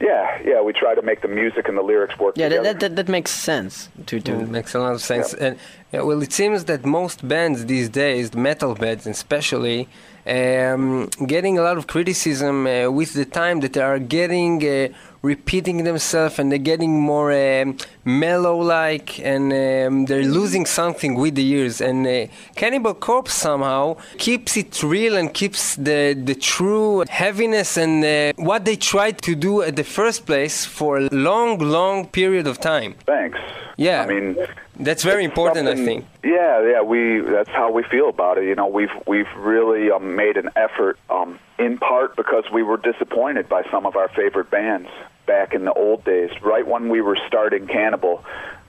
[0.00, 2.72] Yeah, yeah, we try to make the music and the lyrics work Yeah, that, together.
[2.78, 4.40] that, that, that makes sense to do.
[4.40, 5.34] It makes a lot of sense.
[5.34, 5.58] And
[5.92, 9.88] yeah, well, it seems that most bands these days, metal bands especially,
[10.26, 14.88] um, getting a lot of criticism uh, with the time that they are getting uh,
[15.22, 21.42] repeating themselves and they're getting more um, mellow-like and um, they're losing something with the
[21.42, 21.80] years.
[21.80, 28.04] And uh, Cannibal Corpse somehow keeps it real and keeps the the true heaviness and
[28.04, 32.46] uh, what they tried to do at the first place for a long, long period
[32.46, 32.94] of time.
[33.06, 33.38] Thanks.
[33.76, 34.02] Yeah.
[34.02, 34.36] I mean,
[34.78, 36.06] That's very important, I think.
[36.22, 38.44] Yeah, yeah, we that's how we feel about it.
[38.44, 42.76] You know, we've we've really um, made an effort, um, in part because we were
[42.76, 44.88] disappointed by some of our favorite bands
[45.26, 46.30] back in the old days.
[46.42, 48.24] Right when we were starting Cannibal,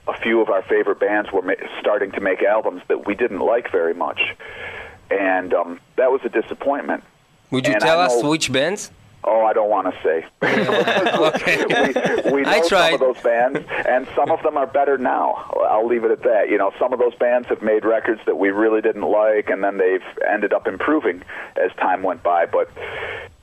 [0.08, 3.40] a few of our favorite bands were ma- starting to make albums that we didn't
[3.40, 4.20] like very much,
[5.10, 7.04] and um, that was a disappointment.
[7.52, 8.90] Would you And tell us which bands?
[9.22, 10.26] Oh, I don't want to say.
[10.42, 12.24] okay.
[12.26, 12.94] we, we know I some tried.
[12.94, 15.50] of those bands, and some of them are better now.
[15.68, 16.48] I'll leave it at that.
[16.48, 19.62] You know, some of those bands have made records that we really didn't like, and
[19.62, 21.22] then they've ended up improving
[21.56, 22.46] as time went by.
[22.46, 22.70] But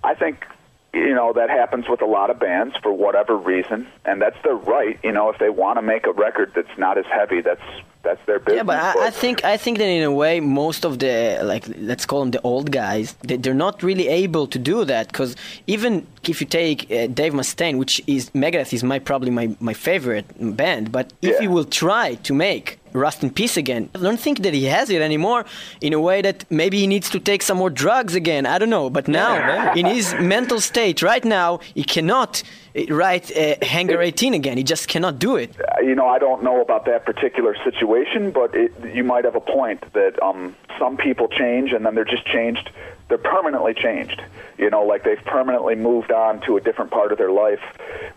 [0.04, 0.46] I think,
[0.94, 4.56] you know, that happens with a lot of bands for whatever reason, and that's their
[4.56, 4.98] right.
[5.04, 7.62] You know, if they want to make a record that's not as heavy, that's
[8.04, 8.58] that's their business.
[8.58, 11.66] Yeah, but I, I think I think that in a way, most of the like
[11.78, 15.36] let's call them the old guys, they, they're not really able to do that because
[15.68, 19.74] even if you take uh, Dave Mustaine, which is Megadeth, is my probably my, my
[19.74, 21.42] favorite band, but if Yeah.
[21.42, 24.90] he will try to make Rust in Peace again, I don't think that he has
[24.90, 25.46] it anymore.
[25.82, 28.46] In a way that maybe he needs to take some more drugs again.
[28.46, 32.44] I don't know, but now in his mental state right now, he cannot
[32.76, 34.58] uh, write uh, Hangar 18 again.
[34.58, 35.56] He just cannot do it.
[35.60, 39.36] Uh, you know, I don't know about that particular situation, but it, you might have
[39.36, 42.70] a point that um, some people change and then they're just changed.
[43.10, 44.22] They're permanently changed.
[44.58, 47.60] You know, like they've permanently moved on to a different part of their life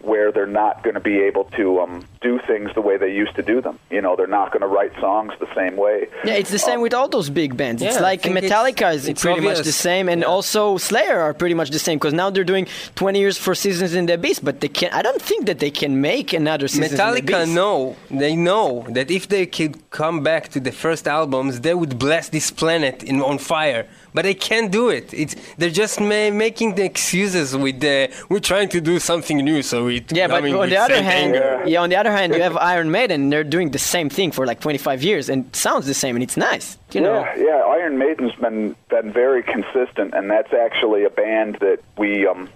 [0.01, 3.35] where they're not going to be able to um, do things the way they used
[3.37, 3.79] to do them.
[3.91, 6.09] You know, they're not going to write songs the same way.
[6.25, 7.83] Yeah, it's the same with all those big bands.
[7.83, 10.29] it's Yeah, I like think it's- Metallica is it's pretty much the same, and Yeah.
[10.29, 13.95] also Slayer are pretty much the same because now they're doing 20 years for Seasons
[13.95, 14.91] in the Abyss, but they can.
[14.93, 17.49] I don't think that they can make another Seasons in the Metallica Abyss.
[17.55, 21.99] know, they know that if they could come back to the first albums, they would
[21.99, 23.87] bless this planet in, on fire.
[24.13, 25.13] But they can't do it.
[25.15, 29.63] It's they're just ma- making the excuses with the we're trying to do something new,
[29.63, 30.13] so it.
[30.13, 31.63] Yeah, but coming on with the other hand, anger.
[31.67, 33.31] yeah, on the other hand, you have Iron Maiden.
[33.31, 36.23] They're doing the same thing for like 25 years, and it sounds the same, and
[36.23, 36.79] it's nice.
[36.93, 37.21] You know.
[37.21, 37.57] Yeah, yeah.
[37.79, 42.49] Iron Maiden's been been very consistent, and that's actually a band that we um,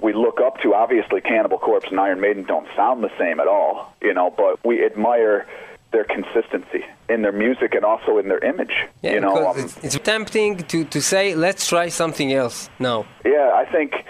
[0.00, 0.74] we look up to.
[0.74, 4.64] Obviously, Cannibal Corpse and Iron Maiden don't sound the same at all, you know, but
[4.64, 5.46] we admire
[5.92, 8.86] their consistency in their music and also in their image.
[9.02, 12.70] Yeah, you know, um, it's, it's tempting to, to say let's try something else.
[12.78, 13.06] No.
[13.24, 14.04] yeah, I think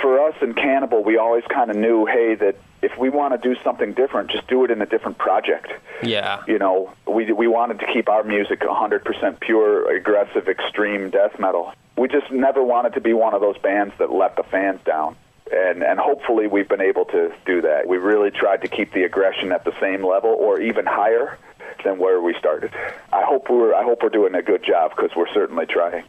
[0.00, 3.48] for us in Cannibal, we always kind of knew, hey, that if we want to
[3.48, 5.68] do something different, just do it in a different project.
[6.02, 6.42] Yeah.
[6.46, 11.74] you know, we we wanted to keep our music 100% pure, aggressive, extreme death metal.
[11.98, 15.16] We just never wanted to be one of those bands that let the fans down.
[15.52, 17.86] And and hopefully we've been able to do that.
[17.88, 21.38] We really tried to keep the aggression at the same level or even higher
[21.84, 22.72] than where we started.
[23.12, 26.04] I hope we're I hope we're doing a good job because we're certainly trying.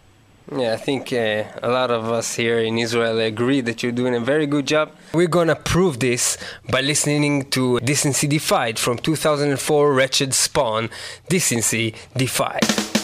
[0.53, 4.15] Yeah, I think uh, a lot of us here in Israel agree that you're doing
[4.15, 4.91] a very good job.
[5.13, 6.37] We're gonna prove this
[6.69, 10.89] by listening to Decency Defied from 2004 Wretched Spawn,
[11.29, 13.00] Decency Defied.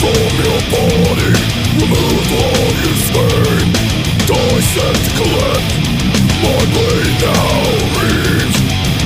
[0.00, 1.30] from your body
[1.78, 3.66] Remove all your stain
[4.26, 5.70] Dissect, collect
[6.42, 7.64] My blade now
[8.00, 8.58] reads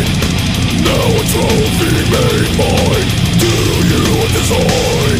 [0.91, 3.07] Now a trophy made mine.
[3.39, 3.53] Do
[3.91, 5.19] you design?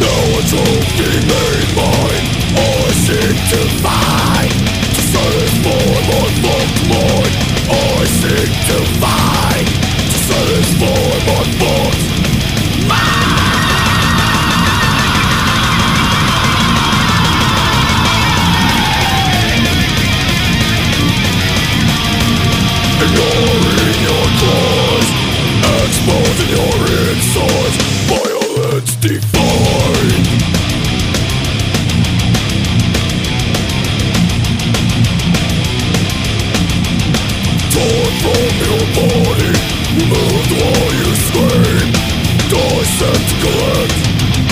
[0.00, 2.26] Now a trophy made mine.
[2.56, 4.50] I seek to find.
[4.96, 7.34] To satisfy my fucked mind
[7.68, 9.35] I seek to find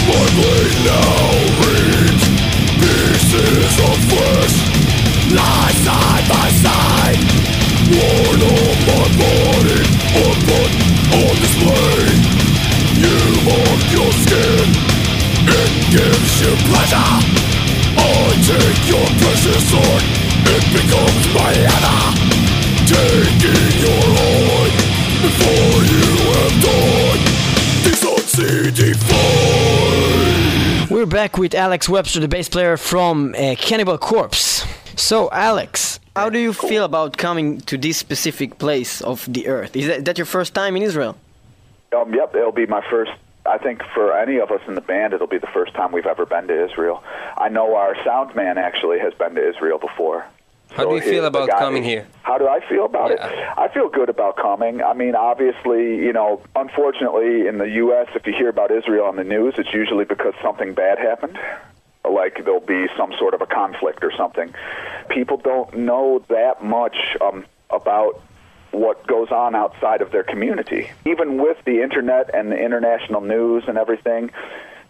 [0.09, 1.35] My blade now
[2.81, 4.57] Pieces of flesh
[5.85, 7.21] side by side.
[7.91, 9.81] My body
[11.19, 12.03] on display.
[13.03, 13.17] You
[13.49, 14.67] mark your skin.
[15.47, 17.45] It gives you pleasure.
[17.97, 20.05] I take your precious heart
[20.55, 22.01] It becomes my leather
[22.87, 24.14] Taking your
[28.65, 30.91] 85.
[30.91, 34.65] We're back with Alex Webster, the bass player from uh, Cannibal Corpse.
[34.97, 39.77] So, Alex, how do you feel about coming to this specific place of the earth?
[39.77, 41.19] Is that, is that your first time in Israel?
[41.95, 43.13] Um, yep, it'll be my first
[43.47, 46.07] I think for any of us in the band, it'll be the first time we've
[46.07, 47.05] ever been to Israel.
[47.37, 50.25] I know our sound man actually has been to Israel before,
[50.75, 52.07] how do you feel about coming here?
[52.23, 53.27] How do I feel about Yeah.
[53.29, 53.49] it?
[53.59, 54.83] I feel good about coming.
[54.83, 59.17] I mean, obviously, you know, unfortunately, in the U.S., if you hear about Israel on
[59.17, 61.39] the news, it's usually because something bad happened.
[62.09, 64.53] Like there'll be some sort of a conflict or something.
[65.09, 68.21] People don't know that much um, about
[68.73, 70.91] what goes on outside of their community.
[71.07, 74.31] Even with the internet and the international news and everything,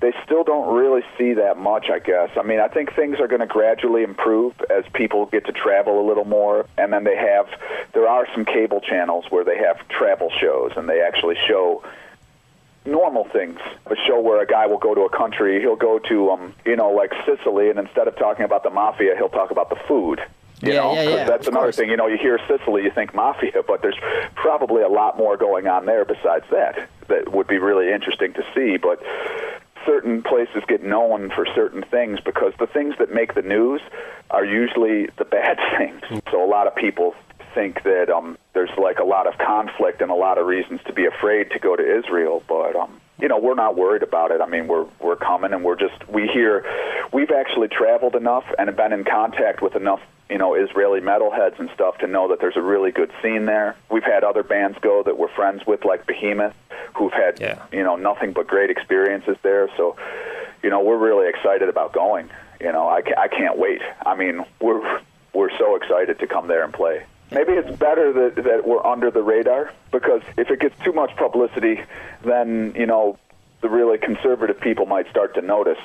[0.05, 2.29] they still don't really see that much, I guess.
[2.37, 5.99] I mean, I think things are going to gradually improve as people get to travel
[5.99, 6.67] a little more.
[6.77, 7.49] And then they have,
[7.95, 11.83] there are some cable channels where they have travel shows and they actually show
[12.85, 13.59] normal things.
[13.87, 16.77] A show where a guy will go to a country, he'll go to, um, you
[16.77, 20.23] know, like Sicily, and instead of talking about the mafia, he'll talk about the food.
[20.61, 21.77] You Yeah, know, yeah, yeah, that's another course.
[21.77, 21.89] thing.
[21.89, 23.99] You know, you hear Sicily, you think mafia, but there's
[24.35, 28.45] probably a lot more going on there besides that that would be really interesting to
[28.55, 28.77] see.
[28.77, 29.03] But
[29.87, 33.81] certain places get known for certain things because the things that make the news
[34.31, 36.03] are usually the bad things.
[36.31, 37.15] So a lot of people
[37.55, 40.93] think that um, there's like a lot of conflict and a lot of reasons to
[40.93, 44.41] be afraid to go to Israel, but um, you know we're not worried about it.
[44.41, 46.65] I mean we're we're coming and we're just we hear
[47.13, 50.01] we've actually traveled enough and have been in contact with enough
[50.31, 53.77] you know Israeli metalheads and stuff to know that there's a really good scene there.
[53.91, 56.55] We've had other bands go that we're friends with like Behemoth
[56.95, 57.63] who've had Yeah.
[57.73, 59.69] you know nothing but great experiences there.
[59.77, 59.97] So
[60.63, 62.31] you know we're really excited about going.
[62.61, 63.83] You know I ca- I can't wait.
[64.05, 65.01] I mean we're
[65.33, 67.05] we're so excited to come there and play.
[67.31, 71.15] Maybe it's better that that we're under the radar because if it gets too much
[71.17, 71.81] publicity,
[72.23, 73.19] then you know
[73.65, 75.83] the really conservative people might start to notice.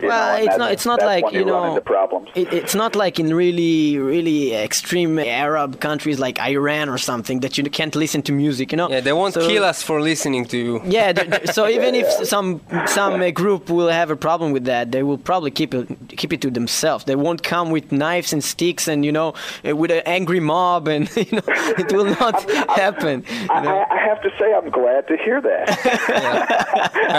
[0.00, 0.68] well, know, it's not.
[0.74, 1.64] It's not like you you know.
[1.70, 2.28] into problems.
[2.40, 7.52] It, it's not like in really, really extreme Arab countries like Iran or something that
[7.58, 8.66] you can't listen to music.
[8.72, 8.88] You know.
[8.88, 10.74] Yeah, they won't So- kill us for listening to you.
[10.98, 12.48] Yeah, th- th- so even if some
[12.98, 15.86] some uh, group will have a problem with that, they will probably keep it
[16.20, 17.04] keep it to themselves.
[17.10, 19.28] They won't come with knives and sticks and you know
[19.68, 21.46] uh, with an angry mob and you know
[21.82, 22.36] it will not
[22.84, 23.16] happen.
[23.28, 23.76] you know?
[23.82, 25.66] I I have to say, I'm glad to hear that.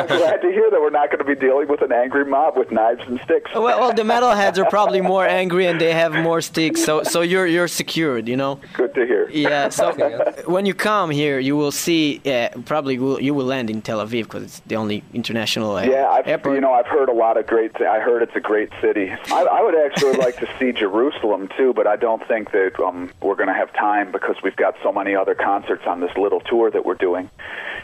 [0.02, 2.58] I'm glad to hear that we're not going to be dealing with an angry mob
[2.58, 3.52] with knives and sticks.
[3.54, 7.22] Well, well, the metalheads are probably more angry and they have more sticks, so so
[7.22, 8.60] you're you're secured, you know.
[8.74, 9.30] Good to hear.
[9.30, 9.70] Yeah.
[9.70, 9.92] So
[10.46, 12.22] when you come here, you will see.
[12.26, 15.84] Uh, probably will, you will land in Tel Aviv because it's the only international uh,
[15.84, 16.56] Yeah, I've, airport.
[16.56, 17.74] you know, I've heard a lot of great.
[17.76, 19.12] Th- I heard it's a great city.
[19.32, 23.12] I, I would actually like to see Jerusalem too, but I don't think that um,
[23.22, 26.40] we're going to have time because we've got so many other concerts on this little
[26.42, 27.30] tour that we're doing.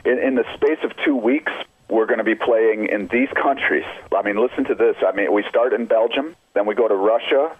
[0.05, 1.51] In, in the space of two weeks,
[1.89, 3.86] we're going to be playing in these countries.
[4.15, 4.95] I mean, listen to this.
[5.05, 7.55] I mean, we start in Belgium, then we go to Russia,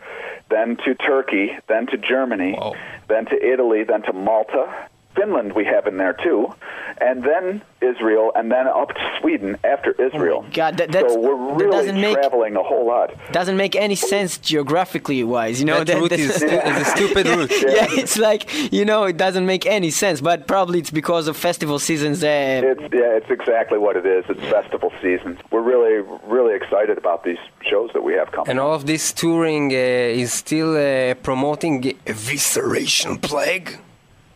[0.50, 2.74] then to Turkey, then to Germany, Wow.
[3.08, 4.90] then to Italy, then to Malta.
[5.16, 6.54] Finland we have in there too,
[7.00, 10.44] and then Israel, and then up to Sweden after Israel.
[10.48, 13.12] Oh God, that- that's- so we're really doesn't make- traveling a whole lot.
[13.32, 15.84] Doesn't make any sense geographically wise, you know.
[15.84, 17.52] that route is, stu- is a stupid route.
[17.78, 18.42] yeah, it's like
[18.72, 20.22] you know, it doesn't make any sense.
[20.22, 22.24] But probably it's because of festival seasons.
[22.24, 24.24] Uh, It's yeah, it's exactly what it is.
[24.30, 25.38] It's festival season.
[25.52, 25.96] We're really,
[26.28, 28.50] really excited about these shows that we have coming.
[28.52, 29.76] And all of this touring uh,
[30.22, 33.78] is still uh, promoting Evisceration Plague.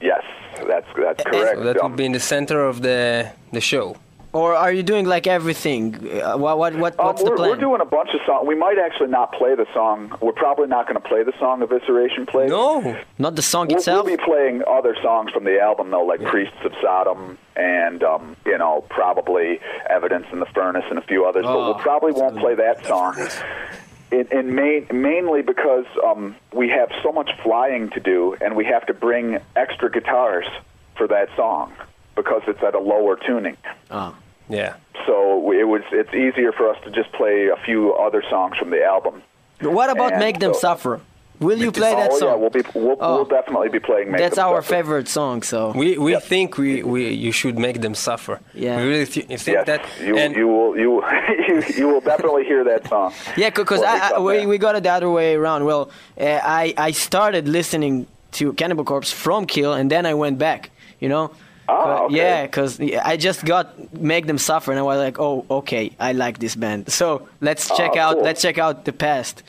[0.02, 0.24] yes,
[0.66, 1.58] that's that's correct.
[1.58, 3.96] So that Um, would be in the center of the the show.
[4.34, 5.84] or are you doing like everything?
[5.96, 7.50] Uh, what what what Um, what's the plan?
[7.50, 8.46] we're doing a bunch of songs.
[8.48, 9.98] We might actually not play the song.
[10.22, 12.50] We're probably not going to play the song Evisceration Plague.
[12.50, 14.06] No, Not the song We'll, itself.
[14.06, 18.36] we'll be playing other songs from the album though, like Priests of Sodom and um,
[18.46, 21.44] you know probably Evidence in the Furnace and a few others.
[21.46, 23.16] but we Oh, probably won't play that song.
[24.12, 28.64] In, in main, mainly because um, we have so much flying to do, and we
[28.66, 30.48] have to bring extra guitars
[30.96, 31.74] for that song
[32.16, 33.58] because it's at a lower tuning.
[33.92, 34.16] Oh.
[34.50, 34.76] yeah.
[35.06, 38.70] So it was it's easier for us to just play a few other songs from
[38.70, 39.22] the album.
[39.62, 41.02] What about And Make Them so- Suffer?
[41.40, 42.28] Will you play that oh song?
[42.30, 43.16] yeah, we'll be we'll, Oh.
[43.16, 44.12] we'll definitely be playing.
[44.12, 44.76] Make That's Them our Suffer.
[44.76, 45.44] favorite song.
[45.44, 46.24] So We we Yep.
[46.24, 48.40] think we, we you should make them suffer.
[48.54, 48.78] Yeah.
[48.78, 49.82] We really th- think Yes, that.
[50.08, 50.92] you and you will you
[51.48, 53.14] you you will definitely hear that song.
[53.38, 55.66] yeah, because I, we I, we, we got it the other way around.
[55.66, 55.84] Well,
[56.20, 58.08] uh, I I started listening
[58.38, 60.72] to Cannibal Corpse from Kill, and then I went back.
[61.00, 61.32] You know.
[61.70, 62.16] Ah, But- okay.
[62.16, 62.80] Yeah, because
[63.12, 66.56] I just got Make Them Suffer, and I was like, oh, okay, I like this
[66.56, 66.90] band.
[66.90, 68.24] So let's check Ah, out cool.
[68.24, 69.44] let's check out the past.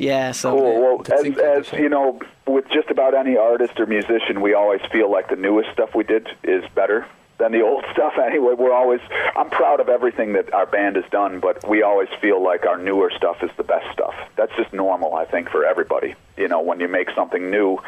[0.00, 0.32] Yeah.
[0.32, 0.56] So.
[0.56, 0.80] Cool.
[0.80, 5.12] Well, as, as you know, with just about any artist or musician, we always feel
[5.12, 7.06] like the newest stuff we did is better
[7.38, 8.14] than the old stuff.
[8.18, 9.00] Anyway, we're always.
[9.36, 12.78] I'm proud of everything that our band has done, but we always feel like our
[12.78, 14.14] newer stuff is the best stuff.
[14.36, 16.14] That's just normal, I think, for everybody.
[16.38, 17.78] You know, when you make something new,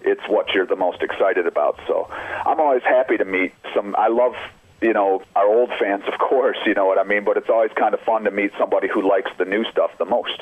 [0.00, 1.78] it's what you're the most excited about.
[1.86, 3.94] So, I'm always happy to meet some.
[3.98, 4.34] I love.
[4.80, 7.70] You know, our old fans, of course, you know what I mean, but it's always
[7.72, 10.40] kind of fun to meet somebody who likes the new stuff the most,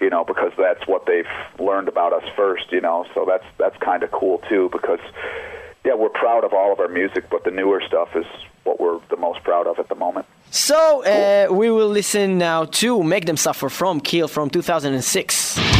[0.00, 1.26] you know, because that's what they've
[1.58, 3.04] learned about us first, you know.
[3.14, 5.00] So that's that's kind of cool too because
[5.84, 8.26] yeah, we're proud of all of our music, but the newer stuff is
[8.64, 10.26] what we're the most proud of at the moment.
[10.50, 15.79] So uh, we will listen now to Make Them Suffer from Kill from 2006.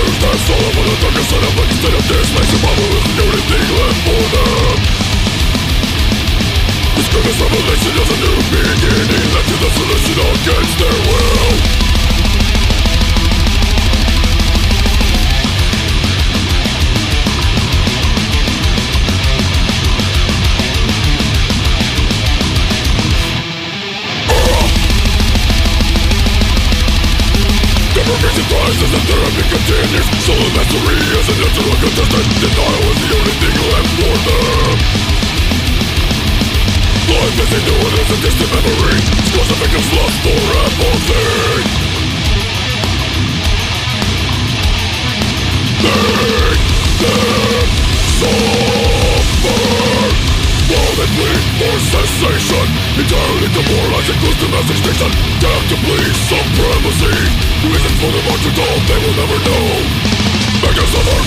[0.00, 2.88] Consumes their soul For the darkest side of light instead of this makes them bubble
[2.88, 4.76] with only thing left for them
[6.96, 9.26] This goodness revelation is a new beginning.
[9.34, 11.89] Led to the solution against their will
[28.90, 33.56] Rises and therapy continues Soul mastery is an internal contestant Denial is the only thing
[33.70, 34.78] left for them
[37.06, 37.66] Life is it
[38.00, 38.98] as a distant memory
[39.30, 41.62] Scars of victims lost for apathy
[45.82, 46.62] Make
[46.98, 47.66] them
[48.18, 49.09] suffer
[50.98, 52.66] They plead for cessation
[52.98, 57.14] Entirely demoralizing close to mass extinction Down to please supremacy.
[57.66, 59.66] Reasons for the march all they will never know.
[60.62, 61.20] Make them suffer.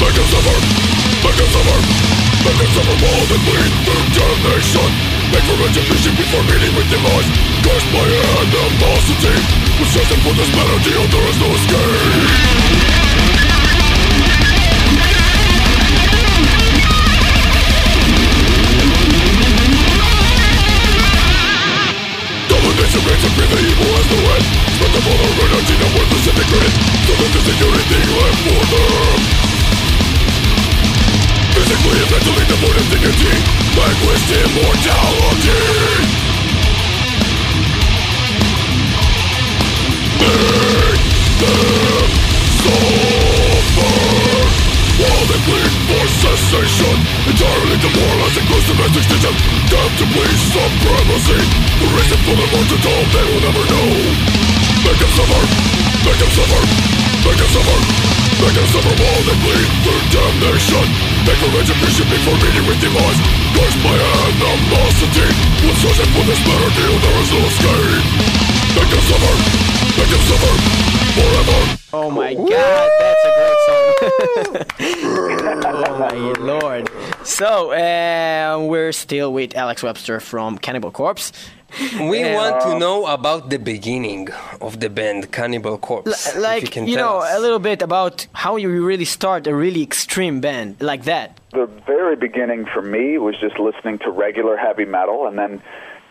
[0.00, 0.56] Make them suffer.
[1.24, 1.78] Make them suffer.
[2.44, 4.90] Make them suffer while they bleed through damnation.
[5.32, 7.28] Make for retribution before meeting with demise.
[7.64, 9.34] Cursed by animosity
[9.80, 12.93] With searching for this melody there is no escape
[22.94, 24.44] Remains to breathe the evil as the wind
[24.78, 28.62] Spread the mother of energy now worthless and degraded So that there's anything left for
[28.70, 29.18] them
[31.58, 33.34] Physically and mentally devoid of dignity
[33.74, 35.58] Languished immortality
[40.22, 41.02] Make
[41.42, 42.08] them
[42.62, 43.23] suffer
[44.94, 46.94] While they plead for cessation
[47.26, 49.34] Entirely demoralizing gross domestic system
[49.66, 51.40] Damned to please supremacy
[51.82, 53.90] The reason for the martyrdom they will never know
[54.86, 55.42] Make them suffer,
[56.06, 56.62] make them suffer,
[57.26, 57.78] make them suffer
[58.38, 60.86] Make them suffer while they plead for damnation
[61.26, 63.18] Make for retribution before meeting with demise
[63.50, 65.26] Curse my animosity
[65.66, 68.04] With searching for this better deal there is no escape
[68.78, 69.34] Make them suffer,
[69.98, 70.54] make them suffer
[71.18, 71.60] Forever
[71.94, 73.63] Oh my god, that's a great.
[74.36, 76.90] oh my lord.
[77.24, 81.32] So, uh, we're still with Alex Webster from Cannibal Corpse.
[82.00, 82.36] We Yeah.
[82.36, 84.28] want to know about the beginning
[84.60, 86.28] of the band Cannibal Corpse.
[86.28, 87.36] if like, you, can you know, us.
[87.36, 91.40] a little bit about how you really start a really extreme band like that.
[91.52, 95.62] the very beginning for me was just listening to regular heavy metal and then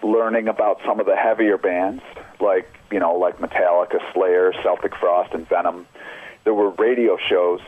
[0.01, 2.03] learning about some of the heavier bands
[2.41, 5.85] like you know like Metallica, Slayer, Celtic Frost, and Venom.
[6.43, 7.61] There were radio shows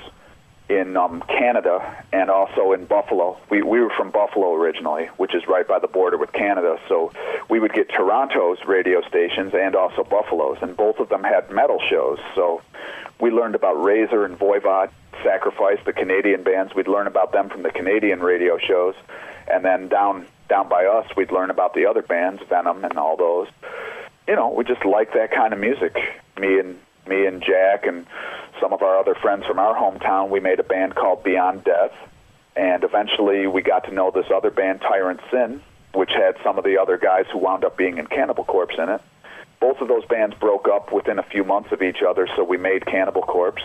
[0.68, 3.38] in um, Canada and also in Buffalo.
[3.50, 6.80] We we were from Buffalo originally, which is right by the border with Canada.
[6.88, 7.12] So
[7.50, 11.80] we would get Toronto's radio stations and also Buffalo's, and both of them had metal
[11.90, 12.20] shows.
[12.34, 12.62] So
[13.20, 14.90] we learned about Razor and Voivod,
[15.24, 16.74] Sacrifice, the Canadian bands.
[16.74, 18.96] We'd learn about them from the Canadian radio shows,
[19.48, 23.18] and then down down by us, we'd learn about the other bands, Venom and all
[23.18, 23.48] those.
[24.28, 25.96] You know, we just like that kind of music.
[26.40, 28.06] Me and me and Jack and
[28.60, 31.94] some of our other friends from our hometown, we made a band called Beyond Death,
[32.56, 35.62] and eventually we got to know this other band, Tirant Sin,
[35.94, 38.90] which had some of the other guys who wound up being in Cannibal Corpse in
[38.90, 39.02] it.
[39.60, 42.58] Both of those bands broke up within a few months of each other, so we
[42.58, 43.64] made Cannibal Corpse.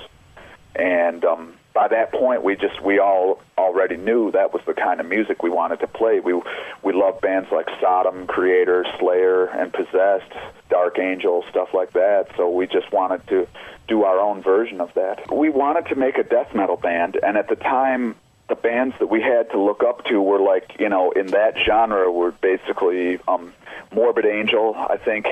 [0.75, 5.01] And um, by that point, we just we all already knew that was the kind
[5.01, 6.21] of music we wanted to play.
[6.21, 6.35] We
[6.83, 10.33] we loved bands like Sodom, Kreator, Slayer, and Possessed,
[10.69, 12.29] Dark Angel, stuff like that.
[12.37, 13.47] So we just wanted to
[13.87, 15.33] do our own version of that.
[15.35, 18.17] We wanted to make a death metal band, and at the time,
[18.51, 21.57] the bands that we had to look up to were like you know in that
[21.65, 23.53] genre were basically um,
[23.93, 24.75] Morbid Angel.
[24.77, 25.27] I think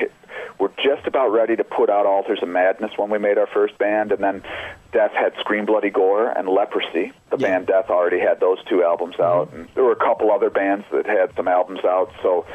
[0.57, 3.77] we're just about ready to put out Altars of Madness when we made our first
[3.77, 4.41] band, and then
[4.91, 7.11] Death had Scream Bloody Gore and Leprosy.
[7.29, 7.47] The Yeah.
[7.49, 10.85] band Death already had those two albums out, and there were a couple other bands
[10.91, 12.11] that had some albums out.
[12.23, 12.45] So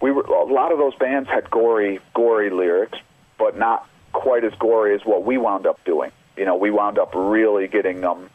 [0.00, 2.98] we were a lot of those bands had gory, gory lyrics,
[3.38, 6.10] but not quite as gory as what we wound up doing.
[6.36, 8.28] You know, we wound up really getting um,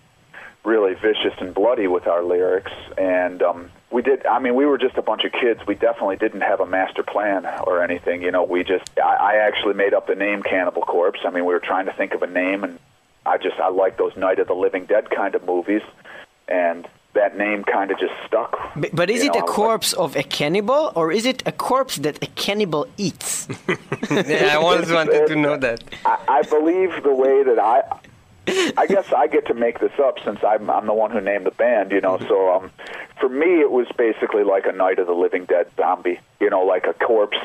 [0.67, 2.73] really vicious and bloody with our lyrics.
[2.97, 5.59] And um we did i mean we were just a bunch of kids.
[5.65, 8.43] We definitely didn't have a master plan or anything you know.
[8.43, 11.21] We just i, I actually made up the name cannibal corpse.
[11.25, 12.73] I mean we were trying to think of a name and
[13.25, 15.81] i just i like those night of the living dead kind of movies.
[16.49, 19.45] And that name kind of just stuck But, but is You it know, a I
[19.45, 23.47] was like- corpse of a cannibal or is it a corpse that a cannibal eats?
[24.11, 25.79] yeah, I always wanted to know that.
[26.05, 27.75] I, I believe the way that I,
[28.47, 31.45] I guess I get to make this up since I'm I'm the one who named
[31.45, 32.17] the band, you know.
[32.27, 32.71] So um,
[33.19, 36.63] for me, it was basically like a Night of the Living Dead zombie, you know,
[36.63, 37.37] like a corpse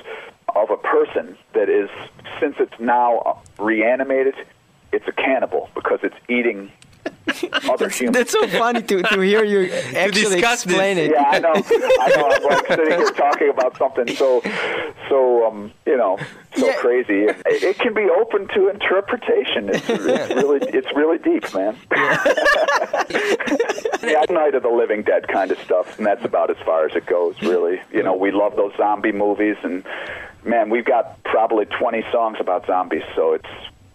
[0.54, 1.90] of a person that is
[2.38, 4.34] since it's now reanimated,
[4.92, 6.70] it's a cannibal because it's eating
[7.70, 8.16] other humans.
[8.16, 10.72] That's so funny to, to hear you actually discuss this.
[10.72, 11.10] explain it.
[11.12, 11.52] Yeah, I know.
[11.54, 12.30] I know.
[12.30, 14.42] I'm like sitting here talking about something so,
[15.08, 16.18] so um, you know,
[16.56, 16.74] so Yeah.
[16.76, 17.24] crazy.
[17.24, 19.68] It, it can be open to interpretation.
[19.70, 21.76] It's, it's really, it's really deep, man.
[24.02, 26.94] yeah, Night of the Living Dead kind of stuff, and that's about as far as
[26.96, 27.80] it goes, really.
[27.92, 29.84] You know, we love those zombie movies, and
[30.44, 33.48] man, we've got probably 20 songs about zombies, so it's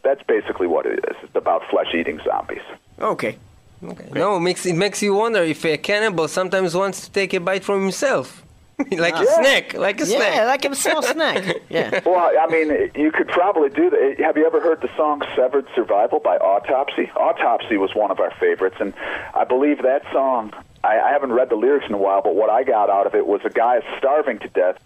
[0.03, 1.15] that's basically what it is.
[1.23, 2.61] It's about flesh-eating zombies.
[2.99, 3.37] Okay.
[3.83, 4.09] Okay.
[4.13, 7.39] No, it makes it makes you wonder if a cannibal sometimes wants to take a
[7.39, 8.43] bite from himself,
[8.91, 9.39] like a Yeah.
[9.39, 10.47] snack, like a Yeah, snack.
[10.47, 11.57] like a small snack.
[11.69, 11.99] Yeah.
[12.05, 14.15] Well, I mean, you could probably do that.
[14.19, 17.11] Have you ever heard the song "Severed Survival" by Autopsy?
[17.15, 18.93] Autopsy was one of our favorites, and
[19.35, 20.53] I believe that song.
[20.83, 23.13] I, I haven't read the lyrics in a while, but what I got out of
[23.13, 24.77] it was a guy is starving to death,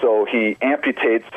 [0.00, 1.30] so he amputates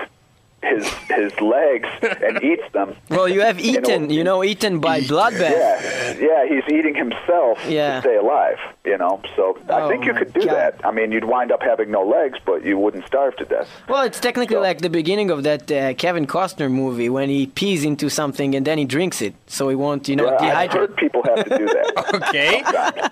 [0.63, 2.95] his his legs and eats them.
[3.09, 5.51] Well, you have eaten, you know, eaten by bloodbath.
[5.51, 7.95] Yeah, yeah, he's eating himself Yeah.
[7.95, 8.57] to stay alive.
[8.85, 10.55] You know, so I Oh think you could do God.
[10.55, 10.85] that.
[10.85, 13.67] I mean, you'd wind up having no legs, but you wouldn't starve to death.
[13.87, 17.47] Well, it's technically So- like the beginning of that uh, Kevin Costner movie when he
[17.47, 20.69] pees into something and then he drinks it, so he won't, you know, Yeah, I've
[20.71, 20.73] dehydrate.
[20.73, 21.85] heard people have to do that.
[22.29, 22.63] Okay,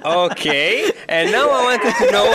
[0.05, 0.91] okay.
[1.07, 2.27] And now I wanted to know.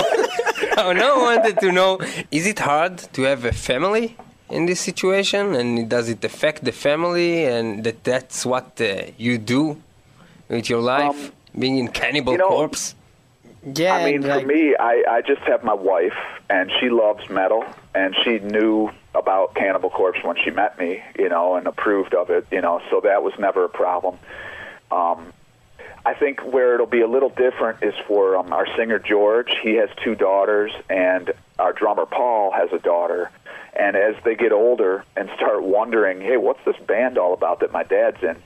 [0.79, 1.99] oh, now I wanted to know:
[2.31, 4.17] Is it hard to have a family
[4.53, 9.39] in this situation, and does it affect the family, and that that's what uh, you
[9.39, 9.81] do
[10.49, 12.95] with your life, Um, being in Cannibal you know, Corpse?
[13.75, 16.19] Yeah, I mean, and, for me, I, I just have my wife,
[16.51, 21.29] and she loves metal, and she knew about Cannibal Corpse when she met me, you
[21.29, 24.19] know, and approved of it, you know, so that was never a problem.
[24.91, 25.33] Um,
[26.05, 29.55] I think where it'll be a little different is for um, our singer George.
[29.63, 33.31] He has two daughters, and our drummer Paul has a daughter.
[33.75, 37.73] And as they get older and start wondering, hey, what's this band all about that
[37.73, 38.37] my dad's in?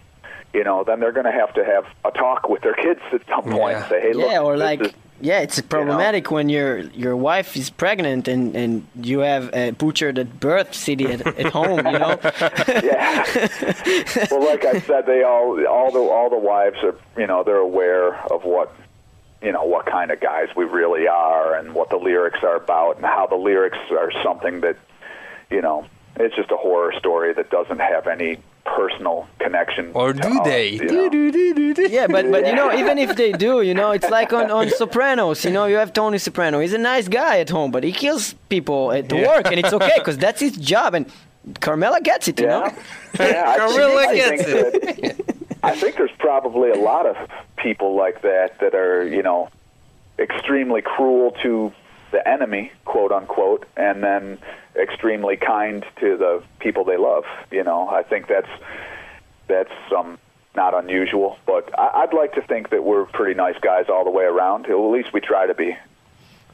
[0.54, 3.22] You know, then they're going to have to have a talk with their kids at
[3.28, 3.76] some point.
[3.78, 3.88] Yeah.
[3.88, 7.70] Say, hey, look, yeah, or like is- yeah, it's problematic when your your wife is
[7.70, 11.78] pregnant and and you have a butchered at birth CD at, at home.
[11.78, 12.18] You know.
[12.68, 13.24] yeah.
[14.30, 17.56] well, like I said, they all all the all the wives are you know they're
[17.56, 18.74] aware of what
[19.40, 22.96] you know what kind of guys we really are and what the lyrics are about
[22.96, 24.76] and how the lyrics are something that
[25.50, 25.86] you know
[26.18, 29.90] it's just a horror story that doesn't have any personal connection.
[29.94, 30.68] Or to do us, they?
[30.70, 31.84] you know.
[31.88, 34.70] Yeah, but but you know, even if they do, you know, it's like on, on
[34.70, 35.44] Sopranos.
[35.44, 36.58] You know, you have Tony Soprano.
[36.60, 39.92] He's a nice guy at home, but he kills people at work, and it's okay
[39.98, 40.94] because that's his job.
[40.94, 41.06] And
[41.60, 42.72] Carmela gets it, you Yeah, know.
[43.20, 43.56] yeah.
[43.58, 44.82] Carmela gets it.
[45.02, 47.16] that- I think there's probably a lot of
[47.56, 49.48] people like that that are, you know,
[50.18, 51.72] extremely cruel to
[52.10, 54.38] the enemy, quote unquote, and then
[54.80, 57.24] extremely kind to the people they love.
[57.50, 58.48] You know, I think that's
[59.48, 60.18] that's um,
[60.54, 64.10] not unusual, but I, I'd like to think that we're pretty nice guys all the
[64.10, 64.66] way around.
[64.66, 65.76] At least we try to be.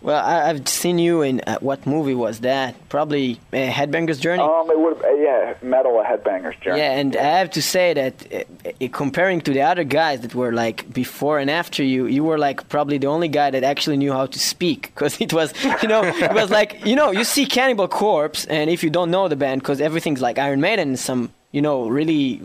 [0.03, 2.75] Well, I, I've seen you in uh, what movie was that?
[2.89, 4.43] Probably uh, Headbanger's Journey.
[4.43, 6.81] Um, it would, uh, yeah, metal headbanger's journey.
[6.81, 10.35] Yeah, and I have to say that uh, uh, comparing to the other guys that
[10.35, 13.97] were like before and after you, you were like probably the only guy that actually
[13.97, 17.23] knew how to speak because it was, you know, it was like, you know, you
[17.25, 20.89] see Cannibal Corpse, and if you don't know the band, because everything's like Iron Maiden
[20.89, 22.41] and some, you know, really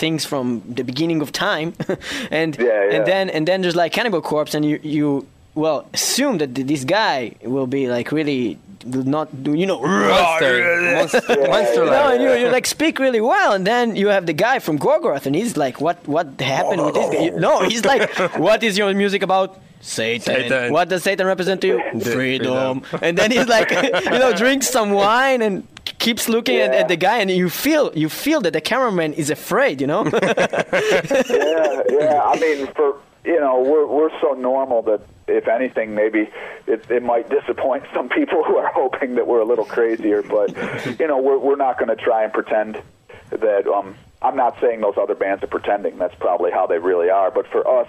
[0.00, 1.74] things from the beginning of time,
[2.30, 2.96] and Yeah, yeah.
[2.96, 6.84] and then and then there's like Cannibal Corpse, and you you well assume that this
[6.84, 9.80] guy will be like really will not do, you know.
[9.82, 12.14] Monster, monster, monster No, like.
[12.14, 15.26] and you, you like speak really well, and then you have the guy from Gorgoroth,
[15.26, 15.98] and he's like, "What?
[16.08, 20.20] What happened with this guy?" You- No, he's like, "What is your music about?" Satan.
[20.34, 20.72] Satan.
[20.74, 22.00] What does Satan represent to you?
[22.00, 22.82] Freedom.
[23.00, 23.70] And then he's like,
[24.04, 25.66] you know, drinks some wine and
[25.98, 29.30] keeps looking at, at the guy, and you feel you feel that the cameraman is
[29.30, 30.04] afraid, you know.
[30.12, 32.22] yeah, yeah.
[32.24, 36.30] I mean, for you know, we're we're so normal that if anything, maybe
[36.66, 40.22] it, it might disappoint some people who are hoping that we're a little crazier.
[40.22, 40.54] But
[40.98, 42.82] you know, we're we're not going to try and pretend
[43.30, 43.66] that.
[43.66, 45.96] Um, I'm not saying those other bands are pretending.
[45.96, 47.30] That's probably how they really are.
[47.30, 47.88] But for us,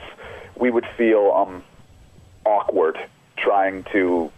[0.57, 1.63] we would feel um,
[2.45, 2.97] awkward
[3.37, 4.31] trying to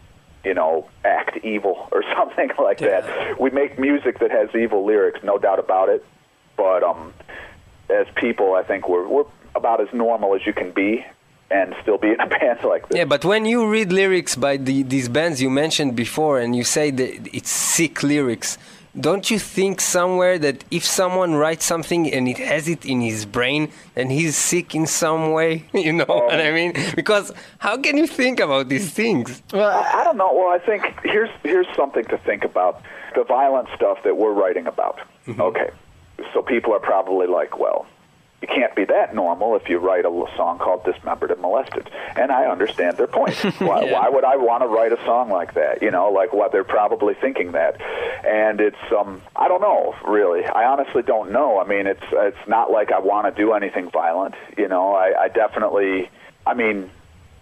[0.44, 3.40] you know, act evil or something like that.
[3.40, 6.06] We make music that has evil lyrics, no doubt about it.
[6.58, 7.14] But um,
[7.90, 9.26] as people, I think we're we're
[9.56, 11.06] about as normal as you can be,
[11.54, 12.98] and still be in a band like this.
[12.98, 16.64] Yeah, but when you read lyrics by the, these bands you mentioned before and you
[16.64, 18.58] say that it's sick lyrics,
[19.00, 23.26] don't you think somewhere that if someone writes something and it has it in his
[23.26, 25.66] brain, then he's sick in some way?
[25.74, 26.74] You know um, what I mean?
[26.96, 29.42] Because how can you think about these things?
[29.52, 30.32] well, I I don't know.
[30.34, 32.82] Well, I think here's here's something to think about:
[33.16, 35.00] the violent stuff that we're writing about.
[35.28, 35.42] Mm-hmm.
[35.42, 35.70] Okay,
[36.34, 37.86] so people are probably like, well.
[38.44, 42.30] You can't be that normal if you write a song called "Dismembered and Molested," and
[42.30, 43.36] I understand their point.
[43.62, 43.94] Why, Yeah.
[43.94, 45.82] why would I want to write a song like that?
[45.82, 47.80] You know, like what they're probably thinking that,
[48.26, 50.44] and it's um, I don't know really.
[50.44, 51.58] I honestly don't know.
[51.58, 54.36] I mean, it's it's not like I want to do anything violent.
[54.58, 56.10] You know, I, I definitely.
[56.46, 56.90] I mean,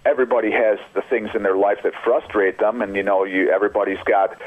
[0.06, 4.02] everybody has the things in their life that frustrate them and you know you everybody's
[4.06, 4.40] got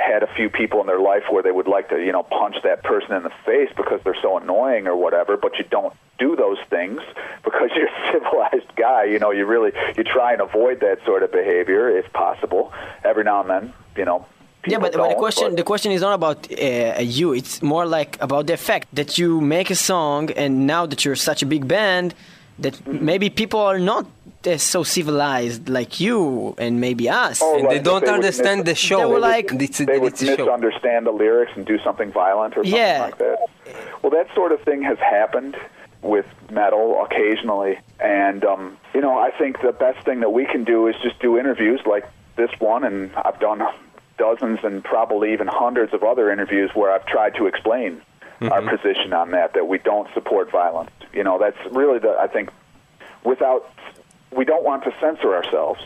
[0.00, 2.56] had a few people in their life where they would like to you know punch
[2.62, 6.36] that person in the face because they're so annoying or whatever but you don't do
[6.36, 7.00] those things
[7.44, 11.22] because you're a civilized guy you know you really you try and avoid that sort
[11.22, 12.72] of behavior if possible
[13.04, 14.26] every now and then you know
[14.66, 17.32] yeah, but, but the question but- the question is not about uh, you.
[17.32, 21.16] It's more like about the fact that you make a song, and now that you're
[21.16, 22.14] such a big band,
[22.58, 24.06] that maybe people are not
[24.46, 27.40] uh, so civilized like you and maybe us.
[27.42, 28.98] Oh, And they don't they understand miss- the show.
[28.98, 30.36] They were like- it's a, they would it's a show.
[30.44, 33.02] misunderstand the lyrics and do something violent or something Yeah.
[33.02, 33.38] like that.
[34.02, 35.56] Well, that sort of thing has happened
[36.02, 40.64] with metal occasionally, and um, you know, I think the best thing that we can
[40.64, 43.62] do is just do interviews like this one, and I've done
[44.16, 48.00] dozens and probably even hundreds of other interviews where I've tried to explain
[48.50, 50.90] our position on that that we don't support violence.
[51.12, 52.48] You know, that's really the I think
[53.22, 53.70] without
[54.34, 55.80] we don't want to censor ourselves.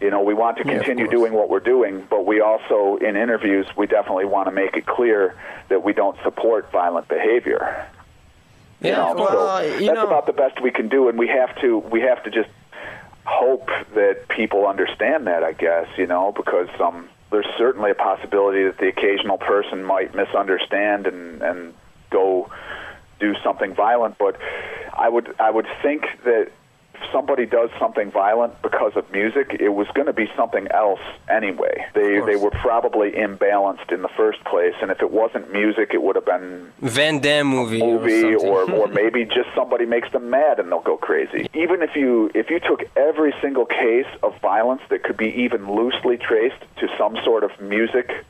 [0.00, 1.18] You know, we want to continue course.
[1.18, 4.86] doing what we're doing, but we also, in interviews, we definitely want to make it
[4.86, 5.34] clear
[5.68, 7.86] that we don't support violent behavior.
[8.80, 9.30] You Yeah, know, of course.
[9.32, 11.78] so Well, you that's know- about the best we can do, and we have to
[11.78, 12.48] we have to just
[13.26, 15.44] hope that people understand that.
[15.44, 20.14] I guess you know because um, there's certainly a possibility that the occasional person might
[20.14, 21.74] misunderstand and and
[22.08, 22.48] go
[23.20, 24.16] do something violent.
[24.16, 24.36] But
[24.94, 26.50] I would I would think that if
[27.12, 31.86] somebody does something violent because of music, it was going to be something else anyway.
[31.94, 36.02] They they were probably imbalanced in the first place, and if it wasn't music, it
[36.02, 40.30] would have been Van Damme movie, movie or, or, or maybe just somebody makes them
[40.30, 41.48] mad and they'll go crazy.
[41.54, 45.70] Even if you if you took every single case of violence that could be even
[45.70, 48.24] loosely traced to some sort of music,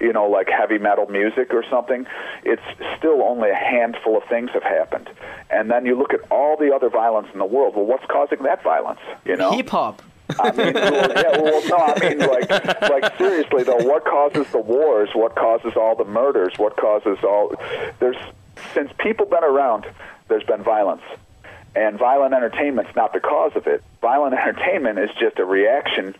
[0.00, 2.06] you know, like heavy metal music or something,
[2.44, 2.62] it's
[2.98, 5.08] still only a handful of things have happened.
[5.50, 7.76] And then you look at all the other violence in the world.
[7.76, 9.00] Well, what's causing that violence?
[9.24, 10.02] You know, Hip hop.
[10.40, 12.50] I mean, well, yeah, well, no, I mean, like,
[12.90, 15.10] like seriously though, what causes the wars?
[15.14, 16.54] What causes all the murders?
[16.56, 17.54] What causes all?
[18.00, 18.16] There's
[18.74, 19.86] since people been around,
[20.28, 21.02] there's been violence,
[21.76, 23.84] and violent entertainment's not the cause of it.
[24.00, 26.14] Violent entertainment is just a reaction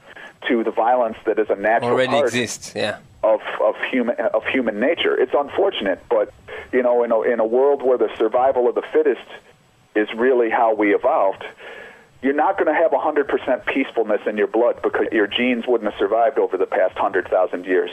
[0.48, 2.72] to the violence that is a natural already part exists.
[2.76, 2.98] Yeah.
[3.26, 5.18] Of of human of human nature.
[5.20, 6.32] It's unfortunate, but
[6.72, 9.28] you know, in a in a world where the survival of the fittest
[9.94, 11.44] is really how we evolved,
[12.22, 15.98] you're not going to have 100% peacefulness in your blood because your genes wouldn't have
[15.98, 17.90] survived over the past 100,000 years.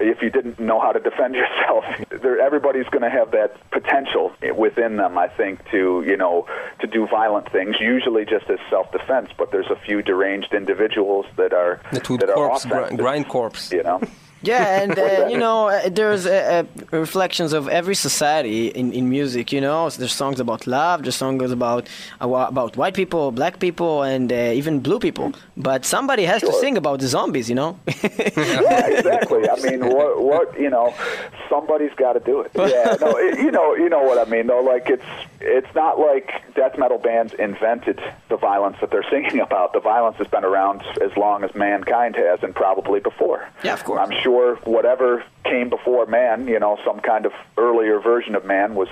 [0.00, 1.84] If you didn't know how to defend yourself,
[2.22, 6.46] there, everybody's going to have that potential within them, I think, to you know
[6.80, 7.76] to do violent things.
[7.80, 12.34] Usually just as self-defense, but there's a few deranged individuals that are That that are
[12.34, 13.72] corpse, offensive, grind corpse.
[13.72, 14.00] You know.
[14.42, 19.08] Yeah, and uh, you know, uh, there's uh, uh, reflections of every society in, in
[19.08, 19.52] music.
[19.52, 21.88] You know, there's songs about love, there's songs about
[22.20, 25.32] about white people, black people, and uh, even blue people.
[25.56, 27.48] But somebody has to sing about the zombies.
[27.48, 27.78] You know.
[27.86, 29.48] yeah, exactly.
[29.48, 30.94] I mean, what, what, you know,
[31.48, 32.50] somebody's got to do it.
[32.54, 34.60] Yeah, no, it, you know, you know what I mean, though.
[34.60, 35.04] Like, it's,
[35.40, 39.72] it's not like death metal bands invented the violence that they're singing about.
[39.72, 43.46] The violence has been around as long as mankind has, and probably before.
[43.62, 44.00] Yeah, of course.
[44.00, 44.29] I'm sure
[44.64, 48.88] whatever came before man, you know, some kind of earlier version of man was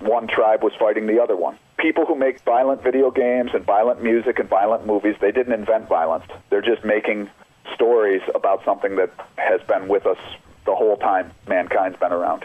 [0.00, 1.58] one tribe was fighting the other one.
[1.78, 5.88] People who make violent video games and violent music and violent movies, they didn't invent
[5.88, 6.24] violence.
[6.50, 7.30] They're just making
[7.74, 10.18] stories about something that has been with us
[10.64, 12.44] the whole time mankind's been around.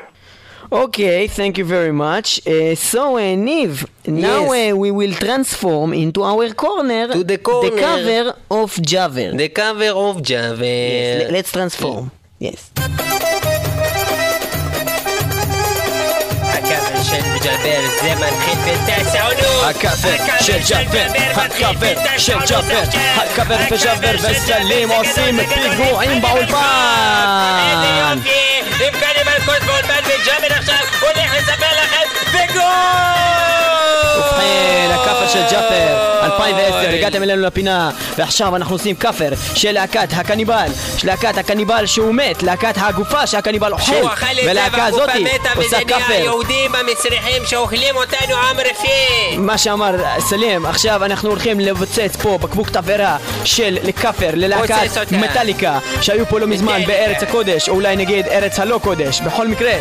[0.72, 2.46] Okay, thank you very much.
[2.48, 4.74] Uh, so, uh, Niv, now yes.
[4.74, 7.70] uh, we will transform into our corner, to the, corner.
[7.70, 9.38] the cover of Javer.
[9.38, 10.62] The cover of Javer.
[10.62, 12.12] Yes, let's transform.
[12.40, 12.72] Yes.
[28.80, 32.64] עם קניבל קוס באולפן וג'אבר עכשיו הולך לספר לכם וגול!
[34.18, 40.68] ובכן, הכאפר של ג'אפר, 2010, הגעתם אלינו לפינה, ועכשיו אנחנו עושים כאפר של להקת הקניבל,
[40.98, 43.94] של להקת הקניבל שהוא מת, להקת הגופה שהקניבל אוכל,
[44.46, 46.14] ולהקה הזאתי עושה כאפר.
[46.14, 49.38] יהודים המסריחים שאוכלים אותנו עם רפי!
[49.38, 55.12] מה שאמר סלים, עכשיו אנחנו הולכים לבצץ פה בקבוק תבערה של לכאפר ללהקת.
[55.12, 56.92] מטאליקה שהיו פה לא מזמן מטאליקה.
[56.92, 59.74] בארץ הקודש, או אולי נגיד ארץ הלא קודש, בכל מקרה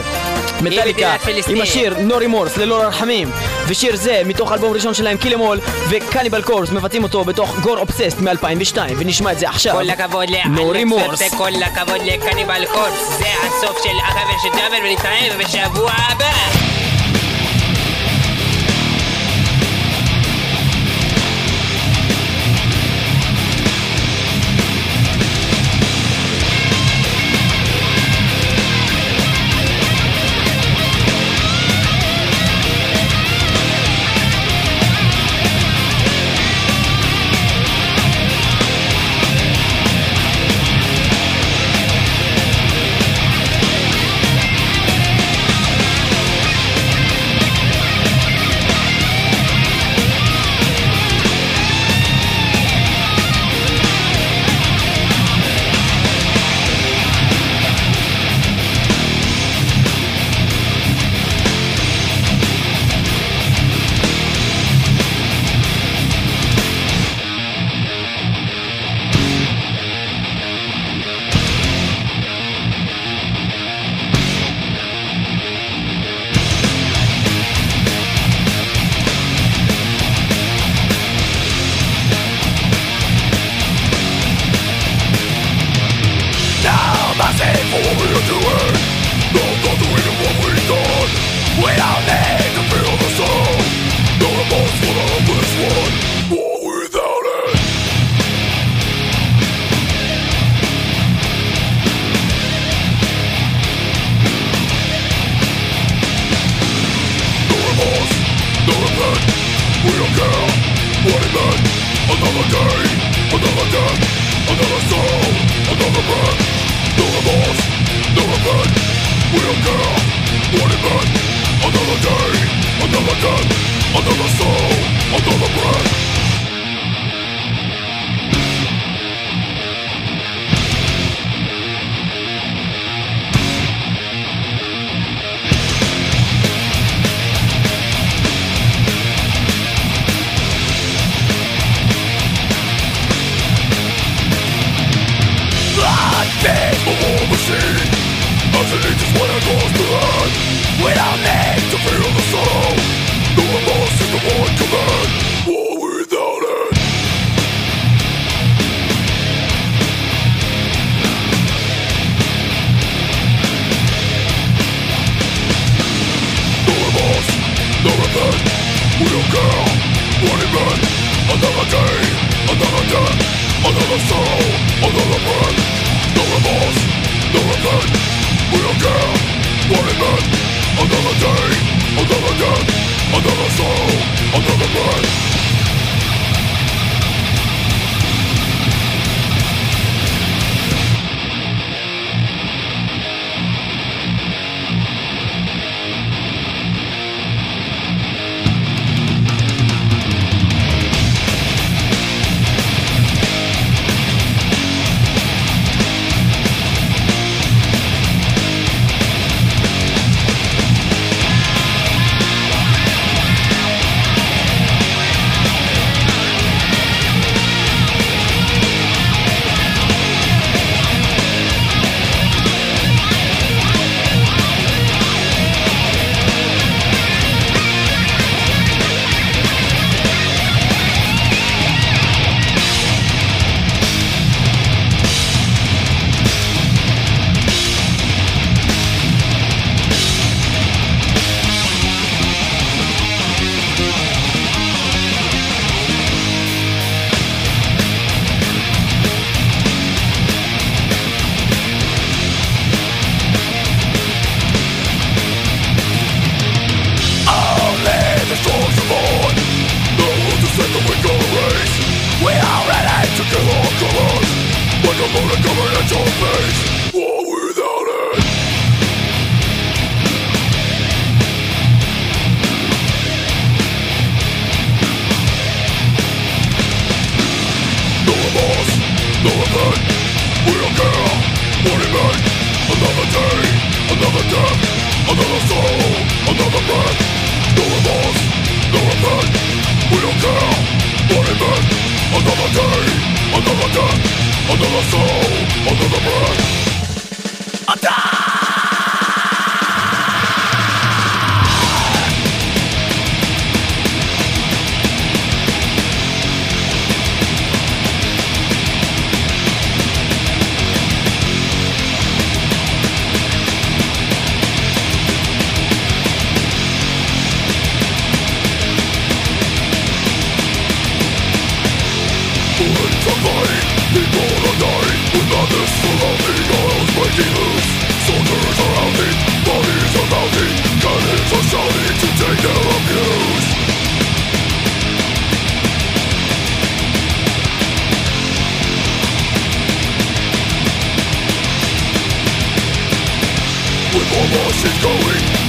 [0.60, 1.16] מטאליקה.
[1.48, 3.30] עם השיר No Remorse ללא רחמים
[3.66, 8.76] ושיר זה מתוך אלבום ראשון שלהם קילימול וקניבל קורס מבצעים אותו בתוך גור אובססט מ-2002
[8.98, 9.74] ונשמע את זה עכשיו.
[9.74, 15.38] כל הכבוד לאלכס Remorse וכל הכבוד לקניבל קורס זה הסוף של החבר של ג'אבר ונתראה
[15.38, 16.71] בשבוע הבא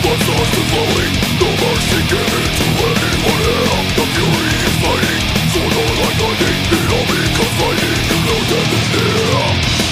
[0.03, 5.23] My thoughts are flowing No mercy given to anyone The fury is fighting
[5.55, 8.17] It all becomes fighting You.
[8.27, 9.82] know death is near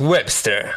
[0.00, 0.74] Webster.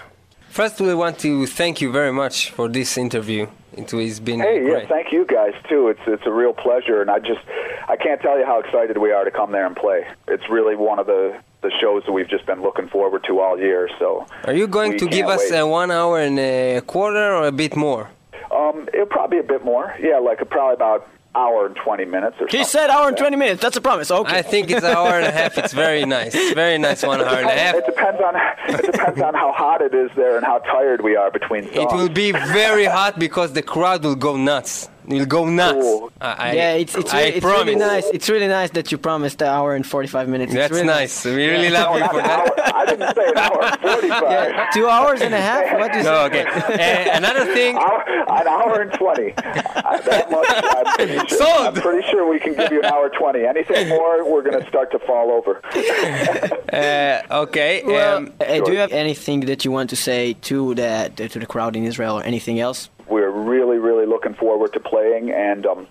[0.50, 3.48] First, we want to thank you very much for this interview.
[3.78, 4.84] It has been Hey, great.
[4.84, 5.90] yeah, thank you guys too.
[5.90, 7.42] It's it's a real pleasure, and I just
[7.88, 10.06] I can't tell you how excited we are to come there and play.
[10.28, 13.58] It's really one of the the shows that we've just been looking forward to all
[13.60, 13.88] year.
[14.00, 15.60] So, Are you going to give us wait.
[15.60, 18.10] a one hour and a quarter or a bit more?
[18.52, 19.94] um, Um, it'll probably be a bit more.
[20.02, 23.18] Yeah, like probably about hour and 20 minutes or He something said hour and like
[23.18, 23.24] that.
[23.24, 23.62] 20 minutes.
[23.62, 24.12] That's a promise.
[24.12, 24.38] Okay.
[24.38, 25.58] I think it's an hour and a half.
[25.58, 26.36] It's very nice.
[26.36, 27.04] It's very nice.
[27.04, 27.76] One hour and a half.
[27.76, 28.36] It depends on
[28.76, 31.78] it depends on how hot it is there and how tired we are between songs.
[31.78, 34.90] It will be very hot because the crowd will go nuts.
[35.12, 35.74] Will go nuts.
[35.74, 36.12] Cool.
[36.22, 38.06] I, I- yeah, it's it's, I really, it's really nice.
[38.14, 40.52] It's really nice that you promised an hour and 45 minutes.
[40.52, 41.26] It's That's really nice.
[41.26, 42.40] We really love you for that.
[42.40, 42.76] hour.
[42.76, 44.22] I didn't say an hour and 45.
[44.24, 45.78] Yeah, two hours and a half.
[45.80, 46.44] What do you No, say?
[46.44, 47.10] okay.
[47.14, 47.76] Uh, another thing.
[47.78, 49.34] Hour, an hour and 20.
[49.92, 53.10] Uh, that much, I'm pretty, sure, I'm pretty sure we can give you an hour
[53.10, 53.44] 20.
[53.46, 55.62] Anything more, we're going to start to fall over.
[56.72, 57.84] Uh, okay.
[57.86, 61.38] Well, um, uh, do you have anything that you want to say to the to
[61.40, 62.90] the crowd in Israel or anything else?
[63.12, 65.88] We're really, really looking forward to playing, and um,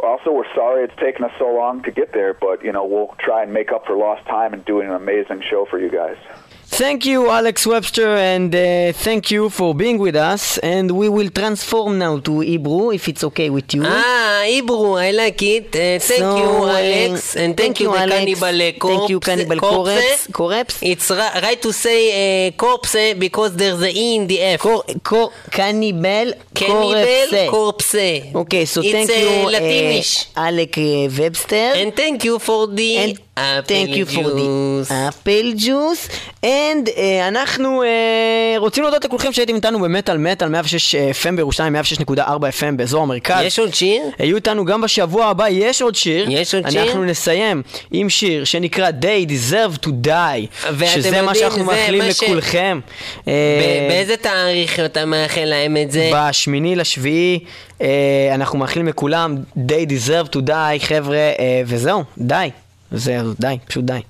[0.00, 3.14] also we're sorry it's taken us so long to get there, but you know we'll
[3.20, 6.16] try and make up for lost time and doing an amazing show for you guys.
[6.74, 10.56] Thank you, Alex Webster, and uh, thank you for being with us.
[10.58, 13.82] And we will transform now to Hebrew, if it's okay with you.
[13.84, 15.66] Ah, Hebrew, I like it.
[15.76, 18.16] Uh, thank So, you, uh, Alex, and thank, you, the Alex.
[18.40, 18.96] Cannibal uh, Corpse.
[18.98, 19.92] Thank you, Cannibal Corpse.
[19.92, 20.26] Corpse.
[20.32, 20.78] Corpse.
[20.82, 24.60] It's ri- right to say uh, corpse uh, because there's a E in the F.
[24.60, 27.50] Cor- cor- cannibal Cannibal Corpse.
[27.50, 28.34] Corpse.
[28.34, 30.26] Okay, so it's thank uh, you, Latinish.
[30.34, 31.54] uh, Alec uh, Webster.
[31.76, 36.08] and thank you for the And apple thank you for the apple juice.
[36.44, 37.86] And uh, אנחנו uh,
[38.58, 43.42] רוצים להודות לכולכם שהייתם איתנו במטאל מטאל 106 FM בירושלים, 106.4 FM באזור המרכז.
[43.44, 44.02] יש עוד שיר?
[44.18, 46.26] היו איתנו גם בשבוע הבא, יש עוד שיר.
[46.30, 46.82] יש עוד שיר?
[46.82, 52.02] אנחנו נסיים עם שיר שנקרא They Deserve to Die, שזה מה יודעים, שאנחנו זה מאחלים
[52.04, 52.80] מה ש- לכולכם.
[53.28, 56.10] אה, ב- באיזה תאריך אתה מאחל להם את זה?
[56.14, 57.38] בשמיני לשביעי
[57.82, 57.88] אה,
[58.34, 61.32] אנחנו מאחלים לכולם They Deserve to Die, חבר'ה, אה,
[61.66, 62.48] וזהו, די.
[62.92, 64.00] זהו, די, פשוט די.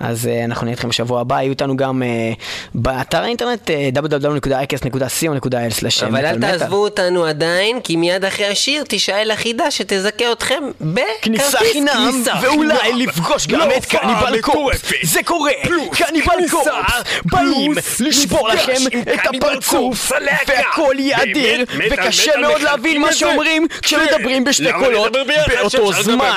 [0.00, 2.32] אז אה, אנחנו נהיה איתכם בשבוע הבא, יהיו איתנו גם אה,
[2.74, 9.70] באתר האינטרנט אה, www.icast.co.il אבל אל תעזבו אותנו עדיין, כי מיד אחרי השיר תישאל החידה
[9.70, 12.98] שתזכה אתכם בכרטיס כניסה חינם, כניסה ואולי חינם.
[12.98, 15.12] לפגוש גם לא את קניבל קורפס.
[15.12, 15.52] זה קורה,
[15.92, 18.82] קניבל קורפס באים לשבור לכם
[19.14, 20.12] את הפרצוף.
[20.46, 23.12] והכל יהיה אדיר, וקשה מאוד להבין מה.
[23.12, 25.12] שאומרים כשמדברים בשני קולות?
[25.12, 26.32] באותו זמן.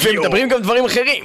[0.00, 1.24] ומדברים גם דברים אחרים.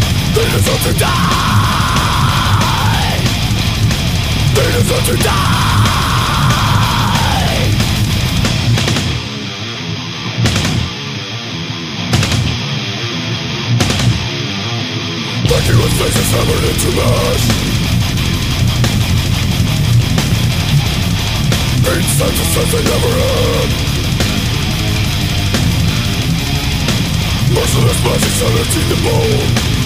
[0.33, 1.51] They deserve to die.
[4.55, 5.71] They deserve to die.
[15.51, 17.45] Vacuous faces hammered into mash
[21.91, 23.69] Eight senses that they never had
[27.53, 29.80] Merciless magic sanity the bone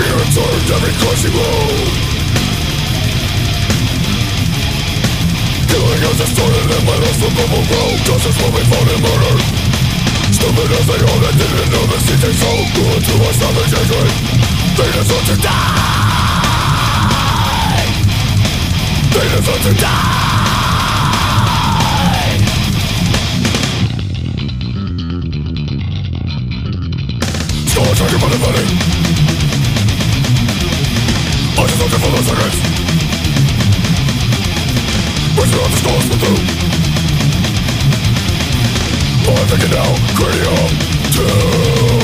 [0.00, 1.88] Ear turned every crushing road
[5.68, 9.42] Killing us distorted and my from bubble grow Justice will be found and murdered
[10.32, 14.12] Stupid as they are, they didn't know seeds they sow Grew into a savage hatred
[14.80, 15.76] They deserve to die
[19.12, 20.20] They deserve to die
[27.68, 28.99] Still attacking by the body
[32.00, 32.56] for the seconds
[35.36, 36.34] Raise your the close with you
[39.30, 40.70] I'm thinking now, cranium
[41.96, 41.99] 2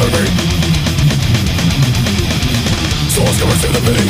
[0.00, 0.50] understand me
[3.46, 4.08] receive the pity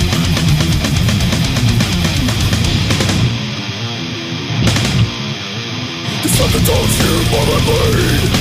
[6.22, 8.32] It's not the dogs here by my blade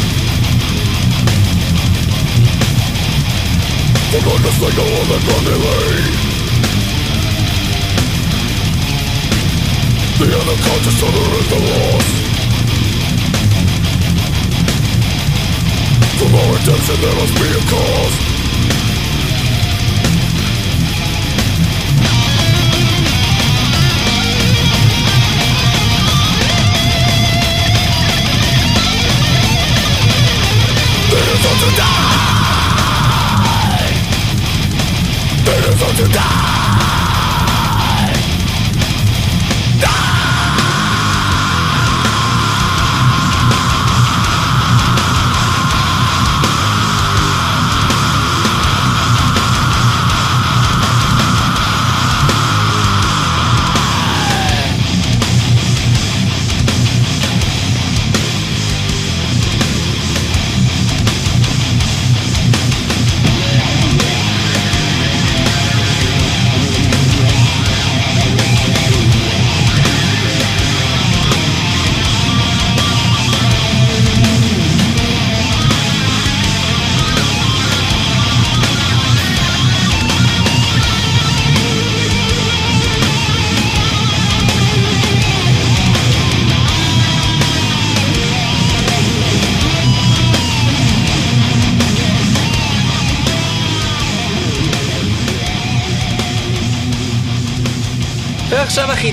[4.12, 4.22] For
[4.62, 6.30] like no other ground they lay
[10.20, 12.29] The unconscious other is the lost
[16.32, 18.16] destruction, there must be a cause.
[31.10, 32.06] Deserve to die.
[35.46, 36.39] They deserve to die.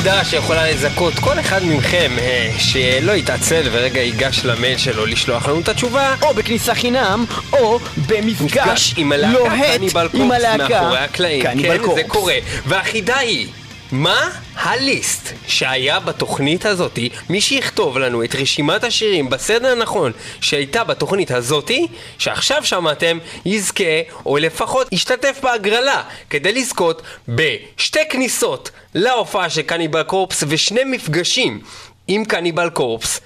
[0.09, 5.61] החידה שיכולה לזכות כל אחד מכם אה, שלא יתעצל ורגע ייגש למייל שלו לשלוח לנו
[5.61, 7.79] את התשובה או בכניסה חינם, או
[8.09, 11.43] במפגש מפגש עם הלהקה לוהט קניבל עם קורפס הלהקה מאחורי הקלעים.
[11.43, 12.03] כן, קורפס.
[12.03, 12.35] זה קורה.
[12.67, 13.49] והחידה היא,
[13.93, 21.31] מה הליסט שהיה בתוכנית הזאתי, מי שיכתוב לנו את רשימת השירים בסדר הנכון שהייתה בתוכנית
[21.31, 21.87] הזאתי,
[22.19, 23.85] שעכשיו שמעתם, יזכה,
[24.27, 31.61] או לפחות ישתתף בהגרלה, כדי לזכות בשתי כניסות להופעה של קניבל קורפס ושני מפגשים
[32.09, 33.21] עם קניבל קורפס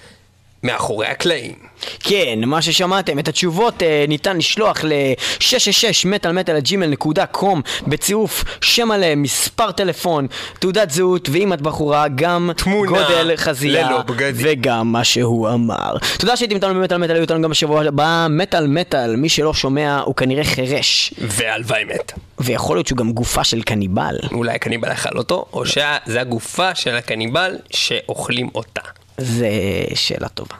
[0.63, 1.70] מאחורי הקלעים.
[1.99, 10.27] כן, מה ששמעתם, את התשובות אה, ניתן לשלוח ל-666 מטאלמטאל.gmail.com בצירוף שם מלא, מספר טלפון,
[10.59, 12.51] תעודת זהות, ואם את בחורה, גם
[12.87, 13.89] גודל חזייה.
[14.33, 15.97] וגם מה שהוא אמר.
[16.19, 19.99] תודה שהייתם איתנו במטאל מטאל, היו איתנו גם בשבוע הבא, מטאל מטאל, מי שלא שומע
[20.05, 22.11] הוא כנראה חירש, והלוואי מת.
[22.39, 24.15] ויכול להיות שהוא גם גופה של קניבל.
[24.31, 28.81] אולי הקניבל אכל אותו, או שזה הגופה של הקניבל שאוכלים אותה.
[29.17, 29.49] זה
[29.95, 30.55] שאלה טובה.